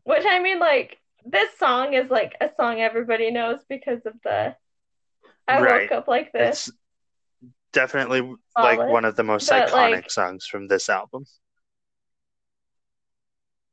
Which 0.03 0.23
I 0.25 0.39
mean, 0.39 0.59
like 0.59 0.97
this 1.25 1.49
song 1.57 1.93
is 1.93 2.09
like 2.09 2.35
a 2.41 2.49
song 2.57 2.79
everybody 2.81 3.31
knows 3.31 3.59
because 3.69 3.99
of 4.05 4.13
the 4.23 4.55
I 5.47 5.61
Right. 5.61 5.81
woke 5.81 5.91
up 5.91 6.07
like 6.07 6.31
this. 6.31 6.69
It's 6.69 6.77
definitely 7.73 8.33
like 8.57 8.79
one 8.79 9.05
of 9.05 9.15
the 9.15 9.23
most 9.23 9.49
But, 9.49 9.69
iconic 9.69 9.91
like- 9.91 10.11
songs 10.11 10.45
from 10.45 10.67
this 10.67 10.89
album. 10.89 11.25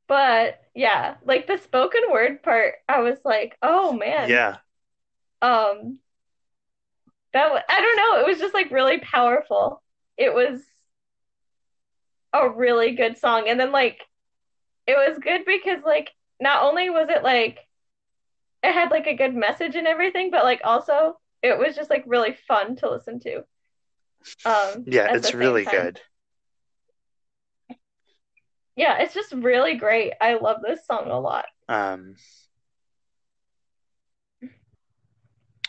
But 0.09 0.61
yeah, 0.75 1.17
like 1.25 1.47
the 1.47 1.57
spoken 1.59 2.03
word 2.11 2.43
part, 2.43 2.75
I 2.89 3.01
was 3.01 3.19
like, 3.25 3.57
oh 3.63 3.93
man. 3.93 4.29
Yeah, 4.29 4.57
Um 5.41 5.99
that 7.33 7.51
was, 7.51 7.61
I 7.69 7.81
don't 7.81 7.97
know, 7.97 8.21
it 8.21 8.27
was 8.27 8.39
just 8.39 8.53
like 8.53 8.71
really 8.71 8.99
powerful. 8.99 9.81
It 10.17 10.33
was 10.33 10.61
a 12.33 12.49
really 12.49 12.91
good 12.95 13.17
song. 13.17 13.47
And 13.47 13.59
then 13.59 13.71
like 13.71 14.01
it 14.87 14.93
was 14.95 15.19
good 15.19 15.45
because 15.45 15.83
like 15.85 16.11
not 16.41 16.63
only 16.63 16.89
was 16.89 17.09
it 17.09 17.23
like 17.23 17.59
it 18.63 18.73
had 18.73 18.91
like 18.91 19.07
a 19.07 19.15
good 19.15 19.35
message 19.35 19.75
and 19.75 19.87
everything, 19.87 20.31
but 20.31 20.43
like 20.43 20.61
also 20.63 21.19
it 21.41 21.57
was 21.57 21.75
just 21.75 21.89
like 21.89 22.03
really 22.05 22.37
fun 22.47 22.75
to 22.77 22.91
listen 22.91 23.19
to. 23.21 23.37
Um 24.45 24.85
yeah, 24.85 25.09
it's 25.13 25.33
really 25.33 25.63
time. 25.63 25.75
good. 25.75 26.01
Yeah, 28.79 28.99
it's 28.99 29.13
just 29.13 29.33
really 29.33 29.75
great. 29.75 30.13
I 30.21 30.35
love 30.35 30.61
this 30.61 30.85
song 30.85 31.09
a 31.11 31.19
lot. 31.19 31.47
Um, 31.67 32.15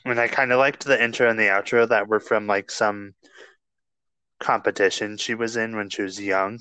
and 0.04 0.20
I 0.20 0.28
kind 0.28 0.52
of 0.52 0.60
liked 0.60 0.84
the 0.84 1.02
intro 1.02 1.28
and 1.28 1.36
the 1.36 1.48
outro 1.48 1.88
that 1.88 2.06
were 2.06 2.20
from 2.20 2.46
like 2.46 2.70
some 2.70 3.14
competition 4.38 5.16
she 5.16 5.34
was 5.34 5.56
in 5.56 5.74
when 5.74 5.88
she 5.90 6.02
was 6.02 6.20
young. 6.20 6.60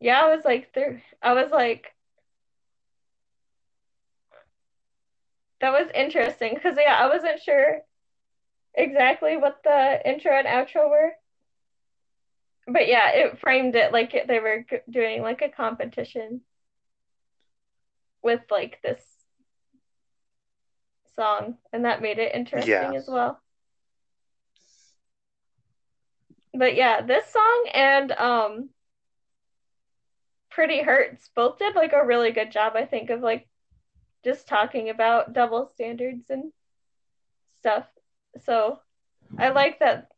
Yeah, 0.00 0.20
I 0.20 0.34
was 0.34 0.44
like 0.44 0.74
there 0.74 1.04
I 1.22 1.34
was 1.34 1.52
like 1.52 1.94
that 5.60 5.70
was 5.70 5.88
interesting 5.94 6.54
because 6.56 6.76
yeah, 6.76 6.96
I 6.98 7.06
wasn't 7.06 7.40
sure 7.40 7.82
exactly 8.74 9.36
what 9.36 9.62
the 9.62 10.00
intro 10.04 10.32
and 10.36 10.48
outro 10.48 10.90
were. 10.90 11.12
But 12.70 12.86
yeah, 12.86 13.10
it 13.12 13.38
framed 13.40 13.74
it 13.74 13.92
like 13.92 14.12
it, 14.14 14.28
they 14.28 14.40
were 14.40 14.64
doing 14.90 15.22
like 15.22 15.40
a 15.40 15.48
competition 15.48 16.42
with 18.22 18.42
like 18.50 18.78
this 18.82 19.02
song, 21.16 21.56
and 21.72 21.86
that 21.86 22.02
made 22.02 22.18
it 22.18 22.34
interesting 22.34 22.72
Yeah. 22.72 22.92
as 22.92 23.08
well. 23.08 23.40
But 26.52 26.74
yeah, 26.74 27.00
this 27.00 27.26
song 27.32 27.68
and 27.72 28.12
um 28.12 28.68
Pretty 30.50 30.82
Hurts 30.82 31.30
both 31.34 31.58
did 31.58 31.74
like 31.74 31.92
a 31.92 32.04
really 32.04 32.32
good 32.32 32.50
job, 32.50 32.74
I 32.74 32.84
think, 32.84 33.10
of 33.10 33.20
like 33.20 33.48
just 34.24 34.48
talking 34.48 34.90
about 34.90 35.32
double 35.32 35.70
standards 35.74 36.28
and 36.30 36.52
stuff. 37.60 37.86
So 38.44 38.80
I 39.38 39.50
like 39.50 39.78
that 39.78 40.10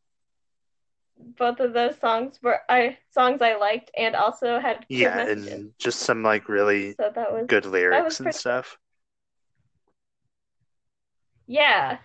both 1.39 1.61
of 1.61 1.73
those 1.73 1.99
songs 1.99 2.39
were 2.43 2.61
I 2.69 2.99
songs 3.11 3.41
I 3.43 3.57
liked 3.57 3.91
and 3.97 4.15
also 4.17 4.59
had 4.59 4.85
Yeah, 4.89 5.17
messages. 5.17 5.53
and 5.53 5.73
just 5.79 6.01
some 6.01 6.23
like 6.23 6.49
really 6.49 6.93
So 6.95 7.11
that 7.15 7.33
was 7.33 7.47
good 7.47 7.67
lyrics 7.67 8.21
and 8.21 8.27
pretty- 8.27 8.39
stuff. 8.39 8.77
yeah. 11.47 11.99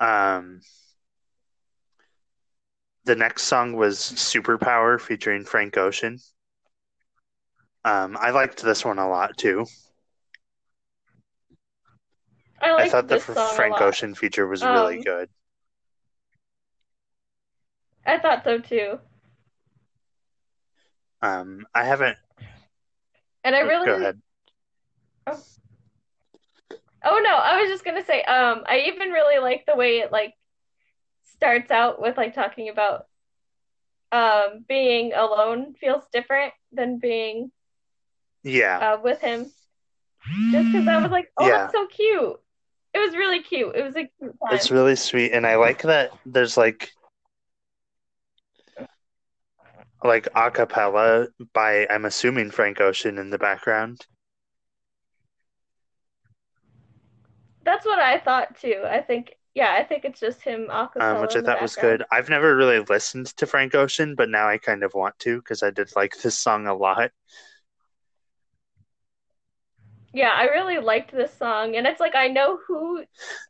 Um, 0.00 0.60
the 3.04 3.14
next 3.16 3.44
song 3.44 3.74
was 3.74 3.98
Superpower 3.98 5.00
featuring 5.00 5.44
Frank 5.44 5.76
Ocean. 5.76 6.18
Um, 7.84 8.16
I 8.18 8.30
liked 8.30 8.62
this 8.62 8.84
one 8.84 8.98
a 8.98 9.08
lot 9.08 9.36
too. 9.36 9.66
I 12.62 12.84
I 12.84 12.84
thought 12.86 13.08
the 13.08 13.14
this 13.14 13.24
F- 13.28 13.36
song 13.36 13.56
Frank. 13.56 13.80
Ocean 13.80 14.14
feature 14.14 14.46
was 14.46 14.66
really 14.66 14.96
Um, 14.96 15.04
good. 15.04 15.30
I 18.06 18.18
thought 18.18 18.44
so 18.44 18.58
too. 18.60 19.00
Um, 21.22 21.66
I 21.74 21.84
haven't. 21.84 22.18
And 23.44 23.54
I 23.54 23.60
really 23.60 23.86
Go 23.86 23.94
ahead. 23.96 24.20
Oh 27.04 27.20
no, 27.24 27.36
I 27.36 27.60
was 27.60 27.70
just 27.70 27.84
gonna 27.84 28.04
say, 28.04 28.22
um, 28.22 28.64
I 28.66 28.80
even 28.86 29.10
really 29.10 29.38
like 29.40 29.64
the 29.66 29.76
way 29.76 29.98
it 30.00 30.12
like 30.12 30.34
starts 31.24 31.70
out 31.70 32.00
with 32.00 32.16
like 32.16 32.34
talking 32.34 32.68
about 32.68 33.06
um 34.12 34.64
being 34.68 35.12
alone 35.14 35.74
feels 35.74 36.04
different 36.12 36.52
than 36.72 36.98
being 36.98 37.50
Yeah, 38.44 38.80
uh 38.80 38.98
with 39.02 39.20
him. 39.20 39.52
Just 40.52 40.70
because 40.72 40.86
I 40.88 40.98
was 40.98 41.10
like, 41.12 41.32
oh, 41.38 41.48
Yeah. 41.48 41.62
that's 41.62 41.72
so 41.72 41.86
cute. 41.88 42.41
It 42.94 42.98
was 42.98 43.16
really 43.16 43.42
cute. 43.42 43.74
It 43.74 43.82
was 43.82 43.96
a 43.96 44.10
cute 44.18 44.36
time. 44.40 44.54
it's 44.54 44.70
really 44.70 44.96
sweet, 44.96 45.32
and 45.32 45.46
I 45.46 45.56
like 45.56 45.82
that 45.82 46.12
there's 46.26 46.56
like 46.56 46.90
like 50.04 50.28
a 50.34 50.50
cappella 50.50 51.28
by 51.52 51.86
I'm 51.88 52.04
assuming 52.04 52.50
Frank 52.50 52.80
Ocean 52.80 53.18
in 53.18 53.30
the 53.30 53.38
background. 53.38 54.06
That's 57.64 57.86
what 57.86 58.00
I 58.00 58.18
thought 58.18 58.58
too. 58.58 58.82
I 58.84 59.00
think, 59.00 59.36
yeah, 59.54 59.76
I 59.78 59.84
think 59.84 60.04
it's 60.04 60.18
just 60.18 60.42
him 60.42 60.68
a 60.70 60.88
cappella 60.92 61.16
um, 61.16 61.22
which 61.22 61.36
I 61.36 61.40
thought 61.40 61.62
was 61.62 61.76
good. 61.76 62.02
I've 62.10 62.28
never 62.28 62.56
really 62.56 62.80
listened 62.80 63.26
to 63.36 63.46
Frank 63.46 63.74
Ocean, 63.74 64.14
but 64.16 64.28
now 64.28 64.48
I 64.48 64.58
kind 64.58 64.82
of 64.82 64.92
want 64.94 65.18
to 65.20 65.36
because 65.36 65.62
I 65.62 65.70
did 65.70 65.90
like 65.94 66.16
this 66.18 66.38
song 66.38 66.66
a 66.66 66.74
lot. 66.74 67.12
Yeah, 70.12 70.30
I 70.34 70.44
really 70.44 70.78
liked 70.78 71.12
this 71.12 71.32
song, 71.32 71.76
and 71.76 71.86
it's 71.86 72.00
like 72.00 72.14
I 72.14 72.28
know 72.28 72.58
who 72.66 73.04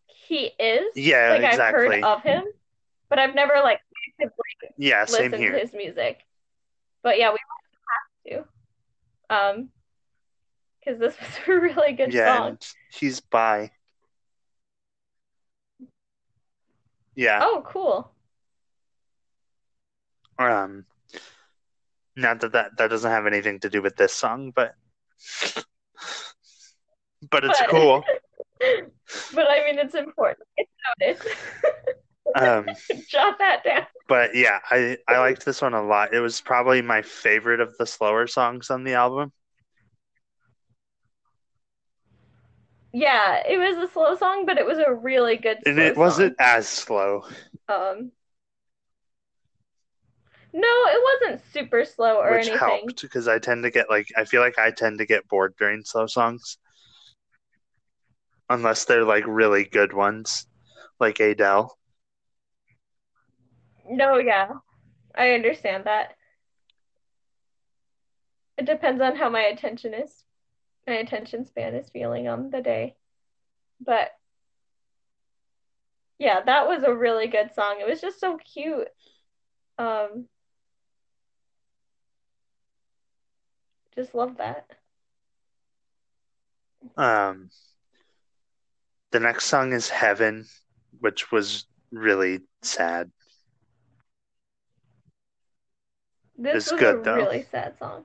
he 0.07 0.51
is. 0.59 0.97
Yeah, 0.97 1.31
Like 1.31 1.45
I've 1.45 1.75
heard 1.75 2.03
of 2.05 2.23
him, 2.23 2.45
but 3.09 3.19
I've 3.19 3.35
never 3.35 3.55
like 3.63 3.81
actively 4.21 4.75
Yeah, 4.79 5.05
listened 5.09 5.33
to 5.33 5.59
his 5.59 5.73
music. 5.73 6.25
But 7.03 7.19
yeah, 7.19 7.33
we 7.33 7.39
have 8.33 8.45
to. 9.31 9.35
Um, 9.35 9.69
because 10.81 10.99
this 11.01 11.17
was 11.21 11.39
a 11.49 11.61
really 11.61 11.93
good 11.93 12.13
yeah, 12.13 12.37
song. 12.37 12.59
he's 12.93 13.21
by. 13.21 13.71
Yeah. 17.15 17.41
Oh, 17.43 17.63
cool. 17.67 18.11
Um, 20.39 20.87
not 22.17 22.41
that, 22.41 22.53
that 22.53 22.77
that 22.79 22.89
doesn't 22.89 23.11
have 23.11 23.27
anything 23.27 23.61
to 23.61 23.71
do 23.71 23.83
with 23.83 23.97
this 23.97 24.13
song, 24.13 24.51
but 24.55 24.75
but 27.33 27.45
it's 27.45 27.59
But- 27.61 27.69
cool. 27.69 28.05
But 29.35 29.47
I 29.51 29.65
mean, 29.65 29.79
it's 29.81 29.95
important. 29.97 30.47
It's 30.57 30.71
noted. 31.01 31.35
Um, 32.35 32.67
Jot 33.09 33.37
that 33.41 33.63
down. 33.65 33.85
but 34.09 34.35
yeah, 34.35 34.61
I 34.71 34.97
I 35.09 35.19
liked 35.19 35.45
this 35.45 35.61
one 35.61 35.75
a 35.75 35.83
lot. 35.83 36.15
It 36.15 36.21
was 36.21 36.41
probably 36.41 36.81
my 36.81 37.03
favorite 37.03 37.61
of 37.61 37.77
the 37.77 37.85
slower 37.87 38.27
songs 38.29 38.71
on 38.71 38.85
the 38.85 38.95
album. 38.95 39.33
Yeah, 42.93 43.43
it 43.49 43.59
was 43.59 43.77
a 43.89 43.93
slow 43.93 44.15
song, 44.17 44.47
but 44.47 44.57
it 44.59 44.65
was 44.65 44.79
a 44.79 44.93
really 44.95 45.37
good 45.37 45.59
And 45.67 45.79
it 45.79 45.97
wasn't 45.97 46.37
as 46.39 46.69
slow. 46.69 47.23
Um, 47.69 48.13
no, 50.55 50.69
it 50.69 51.21
wasn't 51.23 51.43
super 51.53 51.85
slow 51.85 52.17
or 52.19 52.31
which 52.33 52.49
anything. 52.49 52.59
helped 52.59 53.03
because 53.03 53.27
I 53.29 53.39
tend 53.39 53.65
to 53.65 53.71
get 53.71 53.91
like 53.91 54.09
I 54.17 54.25
feel 54.25 54.43
like 54.43 54.59
I 54.59 54.71
tend 54.71 54.99
to 54.99 55.07
get 55.07 55.27
bored 55.29 55.55
during 55.59 55.85
slow 55.85 56.07
songs, 56.07 56.59
unless 58.53 58.85
they're 58.85 59.05
like 59.05 59.25
really 59.27 59.65
good 59.65 59.93
ones, 59.93 60.47
like 61.01 61.21
Adele. 61.21 61.77
No, 63.89 64.19
yeah, 64.19 64.51
I 65.15 65.33
understand 65.33 65.85
that. 65.85 66.15
It 68.59 68.67
depends 68.67 69.01
on 69.01 69.17
how 69.17 69.31
my 69.31 69.41
attention 69.43 69.95
is, 69.95 70.25
my 70.87 70.95
attention 70.95 71.47
span 71.47 71.75
is 71.75 71.89
feeling 71.91 72.29
on 72.29 72.51
the 72.51 72.61
day. 72.61 72.97
But 73.81 74.11
yeah, 76.19 76.41
that 76.45 76.69
was 76.69 76.83
a 76.85 76.95
really 76.95 77.27
good 77.27 77.55
song. 77.55 77.79
It 77.81 77.89
was 77.89 78.01
just 78.01 78.21
so 78.21 78.37
cute. 78.37 78.89
Um, 79.79 80.27
just 83.97 84.15
love 84.15 84.37
that. 84.37 84.67
Um, 86.97 87.51
the 89.13 89.21
next 89.21 89.45
song 89.47 89.73
is 89.73 89.89
Heaven, 89.89 90.47
which 91.01 91.31
was 91.31 91.67
really 91.93 92.41
sad. 92.63 93.11
This 96.37 96.65
It's 96.65 96.73
was 96.73 96.81
good, 96.81 96.97
a 96.97 97.03
though. 97.03 97.17
really 97.17 97.43
sad 97.51 97.79
song. 97.79 98.05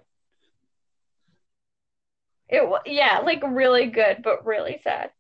It 2.50 2.68
wa 2.68 2.80
yeah, 2.86 3.20
like 3.20 3.42
really 3.44 3.88
good, 3.88 4.22
but 4.24 4.46
really 4.46 4.80
sad. 4.84 5.12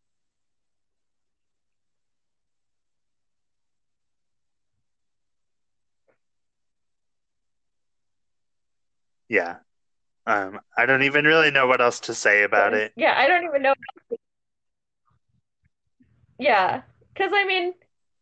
Yeah. 9.30 9.58
Um, 10.26 10.60
I 10.78 10.86
don't 10.86 11.04
even 11.04 11.26
really 11.26 11.52
know 11.52 11.67
what 11.67 11.82
else 11.82 12.02
to 12.02 12.13
say 12.13 12.43
about 12.43 12.73
it. 12.73 12.91
Yeah, 12.95 13.13
I 13.17 13.28
don't 13.28 13.45
even 13.45 13.62
know. 13.62 13.73
Yeah, 16.38 16.84
because 17.13 17.32
I 17.34 17.45
mean, 17.45 17.73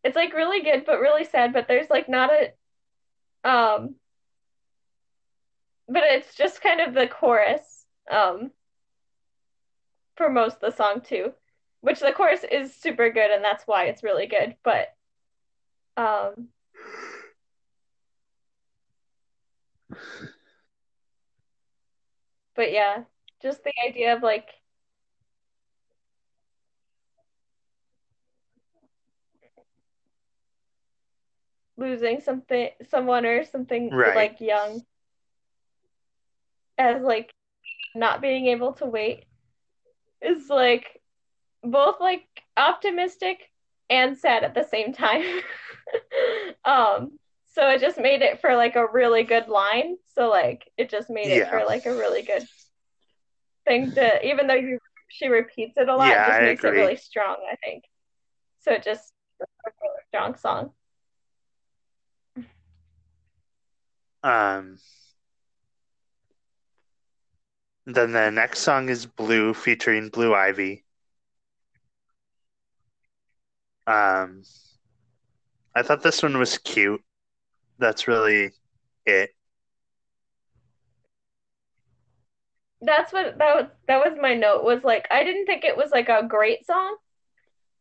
it's 0.04 0.16
like 0.16 0.34
really 0.34 0.62
good, 0.64 0.86
but 0.86 1.00
really 1.00 1.24
sad. 1.26 1.54
But 1.54 1.68
there's 1.68 1.90
like 1.90 2.08
not 2.10 2.32
a, 2.32 3.50
um, 3.50 3.96
but 5.88 6.04
it's 6.04 6.36
just 6.36 6.62
kind 6.62 6.82
of 6.82 6.94
the 6.94 7.08
chorus, 7.08 7.86
um, 8.12 8.52
for 10.16 10.30
most 10.30 10.60
the 10.62 10.72
song 10.72 11.02
too, 11.02 11.34
which 11.82 12.00
the 12.00 12.12
chorus 12.12 12.44
is 12.50 12.74
super 12.76 13.10
good, 13.10 13.32
and 13.32 13.44
that's 13.44 13.66
why 13.68 13.86
it's 13.86 14.04
really 14.04 14.28
good. 14.28 14.56
But, 14.64 14.94
um, 15.98 16.50
but 22.56 22.72
yeah, 22.72 23.04
just 23.42 23.64
the 23.64 23.74
idea 23.88 24.16
of 24.16 24.24
like. 24.24 24.48
Losing 31.78 32.20
something 32.22 32.70
someone 32.90 33.26
or 33.26 33.44
something 33.44 33.92
Right. 33.92 34.16
like 34.16 34.40
young 34.42 34.84
as 36.78 37.02
like 37.02 37.34
not 37.96 38.22
being 38.22 38.48
able 38.48 38.74
to 38.74 38.86
wait 38.86 39.26
is 40.22 40.50
like 40.50 41.02
both 41.64 42.00
like 42.00 42.26
optimistic 42.58 43.52
and 43.90 44.18
sad 44.18 44.44
at 44.44 44.54
the 44.56 44.64
same 44.64 44.94
time. 44.94 45.24
um 46.66 47.12
so 47.46 47.70
it 47.70 47.80
just 47.82 47.98
made 47.98 48.22
it 48.22 48.42
for 48.42 48.56
like 48.56 48.76
a 48.76 48.88
really 48.92 49.24
good 49.24 49.48
line. 49.48 49.98
So 50.16 50.30
like 50.30 50.70
it 50.78 50.90
just 50.90 51.10
made 51.10 51.32
it 51.32 51.40
Yeah. 51.40 51.50
for 51.50 51.66
like 51.66 51.86
a 51.86 51.96
really 51.96 52.24
good 52.24 52.48
thing 53.66 53.92
to 53.94 54.26
even 54.26 54.48
though 54.48 54.54
you 54.56 54.80
she 55.10 55.28
repeats 55.28 55.78
it 55.78 55.90
a 55.90 55.96
lot, 55.96 56.12
Yeah, 56.12 56.22
it 56.22 56.26
just 56.26 56.40
I 56.40 56.42
makes 56.42 56.64
agree. 56.64 56.70
it 56.70 56.74
really 56.74 56.96
strong, 56.98 57.38
I 57.52 57.56
think. 57.58 57.84
So 58.60 58.74
it 58.74 58.84
just 58.84 59.14
a 59.66 59.72
really 59.82 60.02
strong 60.10 60.36
song. 60.36 60.72
Um, 64.26 64.80
then 67.86 68.12
the 68.12 68.32
next 68.32 68.62
song 68.62 68.90
is 68.90 69.06
Blue 69.06 69.54
featuring 69.54 70.10
Blue 70.10 70.34
Ivy. 70.34 70.84
Um, 73.86 74.42
I 75.76 75.84
thought 75.84 76.02
this 76.02 76.24
one 76.24 76.40
was 76.40 76.58
cute. 76.58 77.04
That's 77.78 78.08
really 78.08 78.52
it. 79.06 79.30
That's 82.82 83.14
what 83.14 83.38
that 83.38 83.56
was 83.56 83.66
that 83.88 84.04
was 84.04 84.18
my 84.20 84.34
note 84.34 84.64
was 84.64 84.84
like 84.84 85.08
I 85.12 85.24
didn't 85.24 85.46
think 85.46 85.64
it 85.64 85.78
was 85.78 85.92
like 85.92 86.10
a 86.10 86.26
great 86.28 86.66
song, 86.66 86.98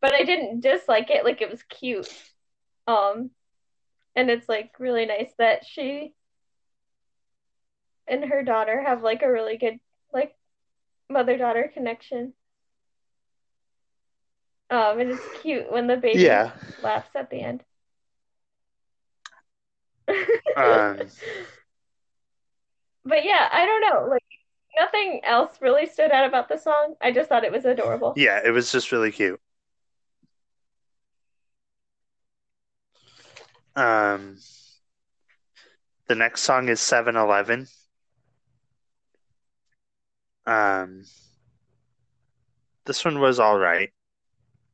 but 0.02 0.12
I 0.12 0.24
didn't 0.24 0.61
dislike 0.61 1.09
it 1.09 1.24
like 1.24 1.40
it 1.40 1.50
was 1.50 1.62
cute. 1.62 2.12
Um 2.87 3.30
and 4.14 4.28
it's 4.30 4.48
like 4.48 4.72
really 4.78 5.07
nice 5.07 5.33
that 5.38 5.64
she 5.64 6.12
and 8.08 8.24
her 8.24 8.42
daughter 8.42 8.82
have 8.82 9.02
like 9.02 9.22
a 9.22 9.30
really 9.30 9.56
good 9.58 9.80
like 10.12 10.34
mother-daughter 11.10 11.70
connection. 11.74 12.34
Um 14.70 15.00
and 15.00 15.10
it's 15.10 15.28
cute 15.32 15.70
when 15.70 15.86
the 15.86 15.96
baby 15.96 16.20
Yeah. 16.20 16.52
laughs 16.78 17.10
at 17.14 17.30
the 17.30 17.40
end. 17.40 17.64
Um, 20.56 21.08
But 23.04 23.24
yeah, 23.24 23.48
I 23.52 23.64
don't 23.66 23.80
know. 23.82 24.06
Like 24.10 24.24
nothing 24.78 25.20
else 25.24 25.60
really 25.60 25.86
stood 25.86 26.10
out 26.10 26.26
about 26.26 26.48
the 26.48 26.58
song. 26.58 26.94
I 27.00 27.12
just 27.12 27.28
thought 27.28 27.44
it 27.44 27.52
was 27.52 27.64
adorable. 27.64 28.14
yeah, 28.16 28.40
it 28.44 28.50
was 28.50 28.72
just 28.72 28.92
really 28.92 29.12
cute. 29.12 29.40
Um, 33.76 34.38
the 36.06 36.14
next 36.14 36.42
song 36.42 36.68
is 36.68 36.80
7-Eleven. 36.80 37.66
Um, 40.46 41.04
this 42.87 43.04
one 43.04 43.20
was 43.20 43.38
all 43.38 43.59
right. 43.59 43.92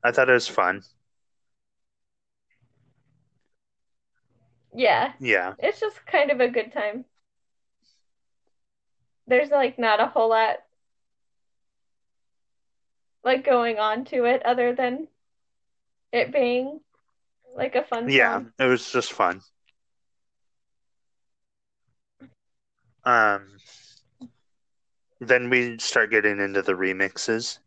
I 0.04 0.12
thought 0.12 0.30
it 0.30 0.34
was 0.34 0.48
fun. 0.48 0.82
Yeah, 4.74 5.12
Yeah. 5.20 5.54
it's 5.58 5.78
just 5.80 6.04
kind 6.06 6.30
of 6.32 6.40
a 6.40 6.48
good 6.48 6.72
time. 6.72 7.04
There's 9.26 9.48
like 9.48 9.78
not 9.78 9.98
a 10.00 10.06
whole 10.08 10.28
lot 10.28 10.58
like 13.24 13.44
going 13.46 13.78
on 13.78 14.04
to 14.04 14.24
it 14.26 14.44
other 14.44 14.74
than 14.74 15.08
it 16.12 16.32
being 16.32 16.80
like 17.56 17.74
a 17.76 17.84
fun 17.84 18.10
Yeah, 18.10 18.12
song. 18.12 18.52
it 18.58 18.64
was 18.66 18.90
just 18.92 19.12
fun. 19.12 19.40
Um, 23.04 23.56
then 25.20 25.50
we 25.50 25.78
start 25.78 26.10
getting 26.10 26.40
into 26.40 26.62
the 26.62 26.72
remixes 26.72 27.58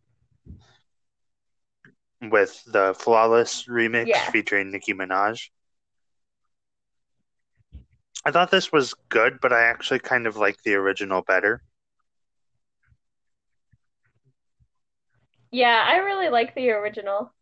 with 2.22 2.64
the 2.66 2.96
Flawless 2.98 3.66
remix 3.68 4.08
Yeah. 4.08 4.32
featuring 4.32 4.72
Nicki 4.72 4.94
Minaj. 4.94 5.50
I 8.26 8.32
thought 8.32 8.52
this 8.52 8.70
was 8.70 8.96
good, 9.08 9.40
but 9.40 9.54
I 9.54 9.64
actually 9.64 10.00
kind 10.00 10.28
of 10.28 10.36
like 10.36 10.62
the 10.64 10.74
original 10.76 11.22
better. 11.22 11.64
Yeah, 15.52 15.86
I 15.88 15.98
really 15.98 16.30
like 16.30 16.54
the 16.56 16.72
original. 16.72 17.34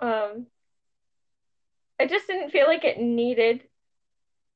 Um, 0.00 0.46
I 1.98 2.06
just 2.06 2.26
didn't 2.26 2.50
feel 2.50 2.66
like 2.66 2.84
it 2.84 2.98
needed 3.00 3.62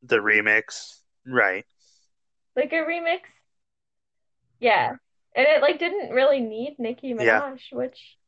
The 0.03 0.17
remix, 0.21 1.03
right? 1.27 1.67
like 2.57 2.73
a 2.73 2.77
remix. 2.85 3.21
Yeah, 4.61 4.97
And 5.35 5.47
it 5.47 5.61
like 5.63 5.79
didn't 5.79 6.11
really 6.13 6.41
need 6.41 6.77
Nicki 6.79 7.15
Minaj, 7.15 7.25
Yeah. 7.27 7.57
which 7.73 8.19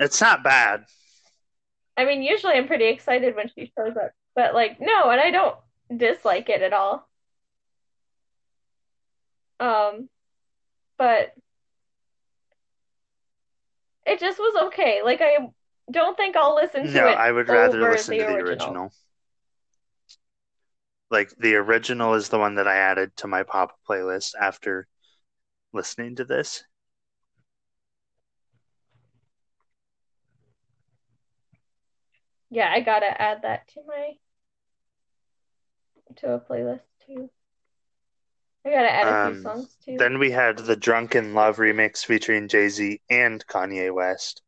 It's 0.00 0.20
not 0.20 0.42
bad. 0.42 0.84
I 1.96 2.04
mean, 2.04 2.22
usually 2.22 2.54
I'm 2.54 2.66
pretty 2.66 2.86
excited 2.86 3.34
when 3.36 3.48
she 3.54 3.72
shows 3.76 3.96
up, 3.96 4.12
but 4.34 4.54
like 4.54 4.80
no, 4.80 5.10
and 5.10 5.20
I 5.20 5.30
don't 5.30 5.56
dislike 5.96 6.48
it 6.48 6.62
at 6.62 6.72
all. 6.72 7.08
Um, 9.60 10.08
but 10.98 11.34
it 14.06 14.20
just 14.20 14.38
was 14.38 14.66
okay. 14.68 15.00
Like 15.04 15.20
I 15.20 15.36
don't 15.90 16.16
think 16.16 16.36
I'll 16.36 16.54
listen 16.54 16.82
to 16.82 16.88
it. 16.88 16.92
No, 16.92 17.06
it 17.08 17.18
I 17.18 17.30
would 17.32 17.48
rather 17.48 17.80
listen 17.90 18.16
the 18.16 18.20
to 18.20 18.24
the 18.26 18.32
original. 18.34 18.68
original. 18.68 18.92
Like 21.10 21.30
the 21.38 21.54
original 21.56 22.14
is 22.14 22.28
the 22.28 22.38
one 22.38 22.54
that 22.56 22.68
I 22.68 22.76
added 22.76 23.16
to 23.18 23.26
my 23.26 23.42
pop 23.42 23.78
playlist 23.88 24.34
after 24.40 24.86
listening 25.76 26.16
to 26.16 26.24
this. 26.24 26.64
Yeah, 32.50 32.70
I 32.72 32.80
gotta 32.80 33.20
add 33.20 33.42
that 33.42 33.68
to 33.68 33.80
my 33.86 34.12
to 36.16 36.34
a 36.34 36.40
playlist 36.40 36.80
too. 37.06 37.30
I 38.64 38.70
gotta 38.70 38.90
add 38.90 39.06
a 39.06 39.32
few 39.32 39.38
Um, 39.38 39.42
songs 39.42 39.76
too. 39.84 39.96
Then 39.98 40.18
we 40.18 40.30
had 40.30 40.58
the 40.58 40.76
Drunk 40.76 41.14
in 41.14 41.34
Love 41.34 41.56
remix 41.58 42.04
featuring 42.04 42.48
Jay 42.48 42.68
Z 42.68 43.00
and 43.10 43.46
Kanye 43.46 43.92
West. 43.94 44.42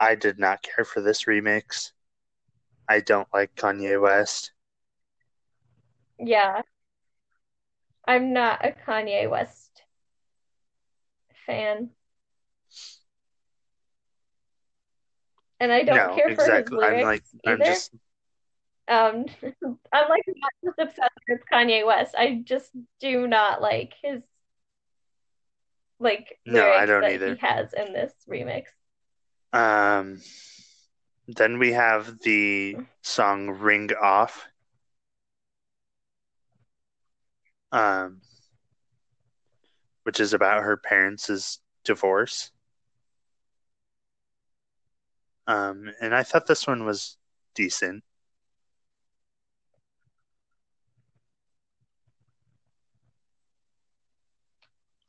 I 0.00 0.14
did 0.14 0.38
not 0.38 0.62
care 0.62 0.84
for 0.84 1.00
this 1.00 1.24
remix. 1.24 1.92
I 2.88 3.00
don't 3.00 3.28
like 3.32 3.54
Kanye 3.54 4.00
West. 4.00 4.52
Yeah. 6.18 6.62
I'm 8.06 8.32
not 8.32 8.64
a 8.64 8.72
Kanye 8.72 9.28
West 9.28 9.67
fan. 11.48 11.90
And 15.60 15.72
I 15.72 15.82
don't 15.82 15.96
no, 15.96 16.14
care 16.14 16.32
for 16.36 16.44
his 16.50 16.70
exactly. 16.70 16.78
I'm 16.80 16.94
lyrics 16.96 17.00
like, 17.00 17.24
I'm 17.46 17.58
either. 17.58 17.64
just, 17.64 17.92
Um, 18.88 19.26
I'm 19.92 20.08
like 20.08 20.24
not 20.26 20.52
just 20.64 20.78
obsessed 20.78 21.20
with 21.28 21.40
Kanye 21.52 21.86
West. 21.86 22.14
I 22.18 22.42
just 22.44 22.70
do 23.00 23.26
not 23.28 23.60
like 23.62 23.94
his 24.02 24.22
like 26.00 26.38
No, 26.46 26.70
I 26.70 26.86
don't 26.86 27.02
that 27.02 27.12
either. 27.12 27.30
he 27.30 27.36
has 27.36 27.72
in 27.74 27.92
this 27.92 28.12
remix. 28.28 28.64
um, 29.52 30.20
then 31.28 31.58
we 31.58 31.72
have 31.72 32.18
the 32.20 32.76
song 33.02 33.50
Ring 33.50 33.90
Off. 34.00 34.48
Um, 37.72 38.20
which 40.08 40.20
is 40.20 40.32
about 40.32 40.62
her 40.62 40.78
parents' 40.78 41.60
divorce. 41.84 42.50
Um, 45.46 45.92
and 46.00 46.14
I 46.14 46.22
thought 46.22 46.46
this 46.46 46.66
one 46.66 46.86
was 46.86 47.18
decent. 47.54 48.02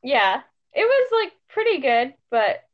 Yeah, 0.03 0.41
it 0.73 0.83
was 0.83 1.09
like 1.13 1.31
pretty 1.47 1.79
good, 1.79 2.13
but 2.29 2.65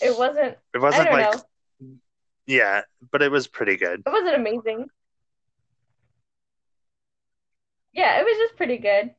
it 0.00 0.16
wasn't. 0.16 0.56
It 0.72 0.78
wasn't 0.78 1.10
like, 1.10 1.32
know. 1.32 1.88
yeah, 2.46 2.82
but 3.10 3.22
it 3.22 3.32
was 3.32 3.48
pretty 3.48 3.76
good. 3.76 4.04
It 4.06 4.12
wasn't 4.12 4.36
amazing. 4.36 4.86
Yeah, 7.92 8.20
it 8.20 8.24
was 8.24 8.38
just 8.38 8.56
pretty 8.56 8.78
good. 8.78 9.16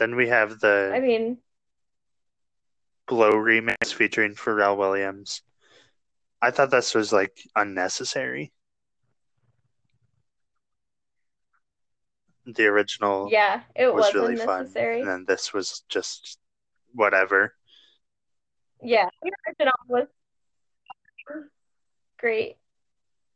Then 0.00 0.16
we 0.16 0.28
have 0.28 0.60
the 0.60 0.92
I 0.94 0.98
mean, 0.98 1.36
Blow 3.06 3.32
remix 3.32 3.92
featuring 3.92 4.34
Pharrell 4.34 4.78
Williams. 4.78 5.42
I 6.40 6.50
thought 6.50 6.70
this 6.70 6.94
was 6.94 7.12
like 7.12 7.36
unnecessary. 7.54 8.50
The 12.46 12.64
original 12.64 13.28
yeah, 13.30 13.60
it 13.76 13.92
was 13.92 14.06
was 14.06 14.14
really 14.14 14.36
fun, 14.36 14.72
and 14.74 15.06
then 15.06 15.24
this 15.28 15.52
was 15.52 15.84
just 15.90 16.38
whatever. 16.94 17.54
Yeah, 18.82 19.10
the 19.22 19.32
original 19.46 19.74
was 19.86 20.06
great, 22.16 22.56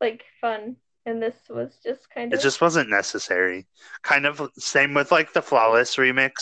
like 0.00 0.24
fun, 0.40 0.76
and 1.06 1.22
this 1.22 1.34
was 1.48 1.76
just 1.82 2.08
kind 2.10 2.32
of 2.32 2.38
It 2.38 2.42
just 2.42 2.60
wasn't 2.60 2.90
necessary. 2.90 3.66
Kind 4.02 4.26
of 4.26 4.50
same 4.58 4.94
with 4.94 5.12
like 5.12 5.32
the 5.32 5.42
Flawless 5.42 5.96
remix. 5.96 6.32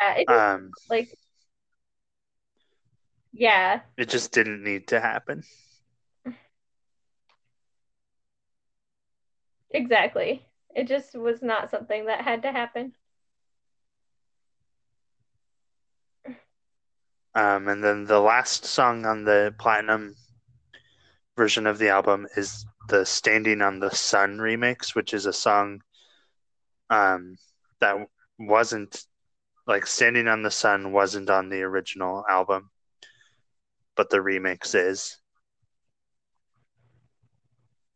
yeah, 0.00 0.14
it 0.14 0.28
just, 0.28 0.44
Um, 0.44 0.70
like 0.90 1.08
yeah, 3.32 3.80
it 3.96 4.08
just 4.08 4.32
didn't 4.32 4.62
need 4.62 4.88
to 4.88 5.00
happen. 5.00 5.42
exactly. 9.70 10.44
It 10.74 10.86
just 10.86 11.14
was 11.14 11.42
not 11.42 11.70
something 11.70 12.06
that 12.06 12.22
had 12.22 12.42
to 12.42 12.52
happen. 12.52 12.94
Um, 17.34 17.68
and 17.68 17.82
then 17.82 18.04
the 18.04 18.20
last 18.20 18.64
song 18.66 19.06
on 19.06 19.24
the 19.24 19.54
platinum 19.58 20.16
version 21.36 21.66
of 21.66 21.78
the 21.78 21.88
album 21.88 22.26
is 22.36 22.66
the 22.88 23.04
Standing 23.06 23.62
on 23.62 23.80
the 23.80 23.90
Sun 23.90 24.38
remix, 24.38 24.94
which 24.94 25.14
is 25.14 25.26
a 25.26 25.32
song 25.32 25.82
um, 26.90 27.36
that 27.80 27.96
wasn't 28.38 29.04
like 29.66 29.86
Standing 29.86 30.28
on 30.28 30.42
the 30.42 30.50
Sun 30.50 30.92
wasn't 30.92 31.30
on 31.30 31.48
the 31.50 31.62
original 31.62 32.24
album, 32.28 32.70
but 33.96 34.10
the 34.10 34.18
remix 34.18 34.74
is. 34.74 35.18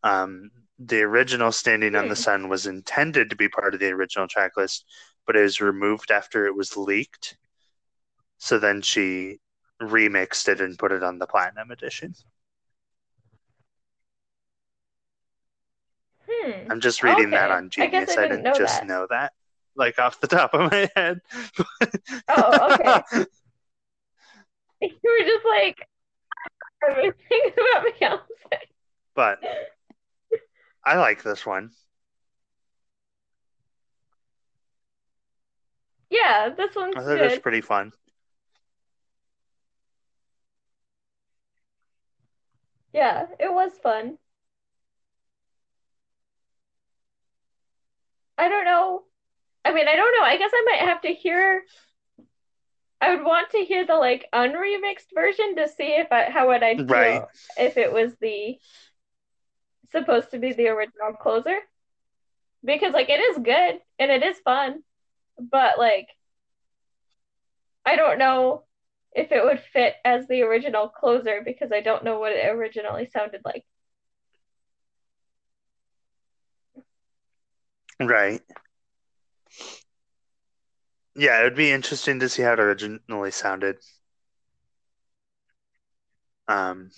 Um, 0.02 0.50
the 0.78 1.02
original 1.02 1.52
Standing 1.52 1.94
on 1.96 2.09
the 2.09 2.14
Hmm. 2.14 2.22
Sun 2.22 2.48
was 2.48 2.66
intended 2.66 3.31
to 3.31 3.37
be 3.37 3.48
part 3.48 3.74
of 3.74 3.81
the 3.81 3.90
original 3.90 4.28
track 4.28 4.57
list, 4.57 4.85
but 5.26 5.37
it 5.37 5.42
was 5.42 5.61
removed 5.61 6.11
after 6.11 6.46
it 6.46 6.55
was 6.57 6.76
leaked. 6.76 7.37
So 8.38 8.59
then 8.59 8.83
she 8.83 9.40
remixed 9.81 10.48
it 10.48 10.61
and 10.61 10.78
put 10.78 10.92
it 10.92 11.02
on 11.02 11.18
the 11.18 11.26
platinum 11.26 11.70
edition. 11.70 12.14
Hmm. 16.42 16.70
I'm 16.70 16.81
just 16.81 17.02
reading 17.02 17.33
that 17.33 17.50
Okay. 17.50 17.57
on 17.57 17.70
I 17.78 17.87
guess 17.88 18.09
Genius. 18.09 18.09
I 18.09 18.16
I 18.16 18.26
didn't 18.26 18.42
didn't 18.42 18.44
know 18.44 18.55
just 18.55 18.61
that. 18.61 18.88
know 18.88 19.07
that, 19.11 19.33
like 19.76 19.98
off 19.98 20.20
the 20.20 20.26
top 20.26 20.55
of 20.55 20.70
my 20.70 20.90
head. 20.96 21.20
Oh, 22.28 22.70
okay. 22.72 23.05
You 24.81 24.90
were 25.05 25.24
just 25.26 25.46
like 25.46 25.88
everything 26.90 27.52
about 27.52 27.87
Beyonce. 27.94 28.59
but 29.14 29.38
I 30.85 30.96
like 30.96 31.22
this 31.24 31.44
one. 31.44 31.72
Yeah, 36.11 36.50
this 36.50 36.76
one's 36.76 36.96
I 36.96 37.02
thought 37.02 37.20
it 37.20 37.24
was 37.24 37.38
pretty 37.38 37.61
fun. 37.61 37.92
Yeah, 42.94 43.26
it 43.38 43.52
was 43.52 43.76
fun. 43.83 44.16
I 48.38 48.48
don't 48.48 48.64
know. 48.64 49.02
I 49.64 49.72
mean, 49.72 49.86
I 49.88 49.96
don't 49.96 50.14
know. 50.18 50.24
I 50.24 50.36
guess 50.38 50.50
I 50.52 50.64
might 50.66 50.88
have 50.88 51.00
to 51.02 51.08
hear. 51.08 51.62
I 53.00 53.14
would 53.14 53.24
want 53.24 53.50
to 53.50 53.58
hear 53.64 53.84
the 53.86 53.96
like 53.96 54.28
unremixed 54.32 55.12
version 55.14 55.56
to 55.56 55.68
see 55.68 55.88
if 55.96 56.10
I 56.12 56.30
how 56.30 56.48
would 56.48 56.62
I 56.62 56.76
feel 56.76 56.86
Right. 56.86 57.22
if 57.58 57.76
it 57.76 57.92
was 57.92 58.14
the 58.20 58.58
supposed 59.90 60.30
to 60.30 60.38
be 60.38 60.52
the 60.52 60.68
original 60.68 61.12
closer. 61.20 61.58
Because 62.64 62.92
like 62.92 63.08
it 63.10 63.20
is 63.20 63.38
good 63.38 63.80
and 63.98 64.10
it 64.10 64.22
is 64.22 64.38
fun, 64.40 64.82
but 65.38 65.78
like 65.78 66.08
I 67.84 67.96
don't 67.96 68.18
know 68.18 68.64
if 69.14 69.32
it 69.32 69.44
would 69.44 69.60
fit 69.60 69.94
as 70.04 70.26
the 70.28 70.42
original 70.42 70.88
closer 70.88 71.42
because 71.44 71.72
I 71.72 71.80
don't 71.80 72.04
know 72.04 72.18
what 72.18 72.32
it 72.32 72.46
originally 72.48 73.06
sounded 73.06 73.42
like. 73.44 73.64
Right. 78.02 78.42
Yeah, 81.14 81.40
it 81.40 81.44
would 81.44 81.54
be 81.56 81.70
interesting 81.70 82.20
to 82.20 82.28
see 82.28 82.42
how 82.42 82.52
it 82.54 82.60
originally 82.60 83.30
sounded. 83.30 83.78
Um, 86.48 86.90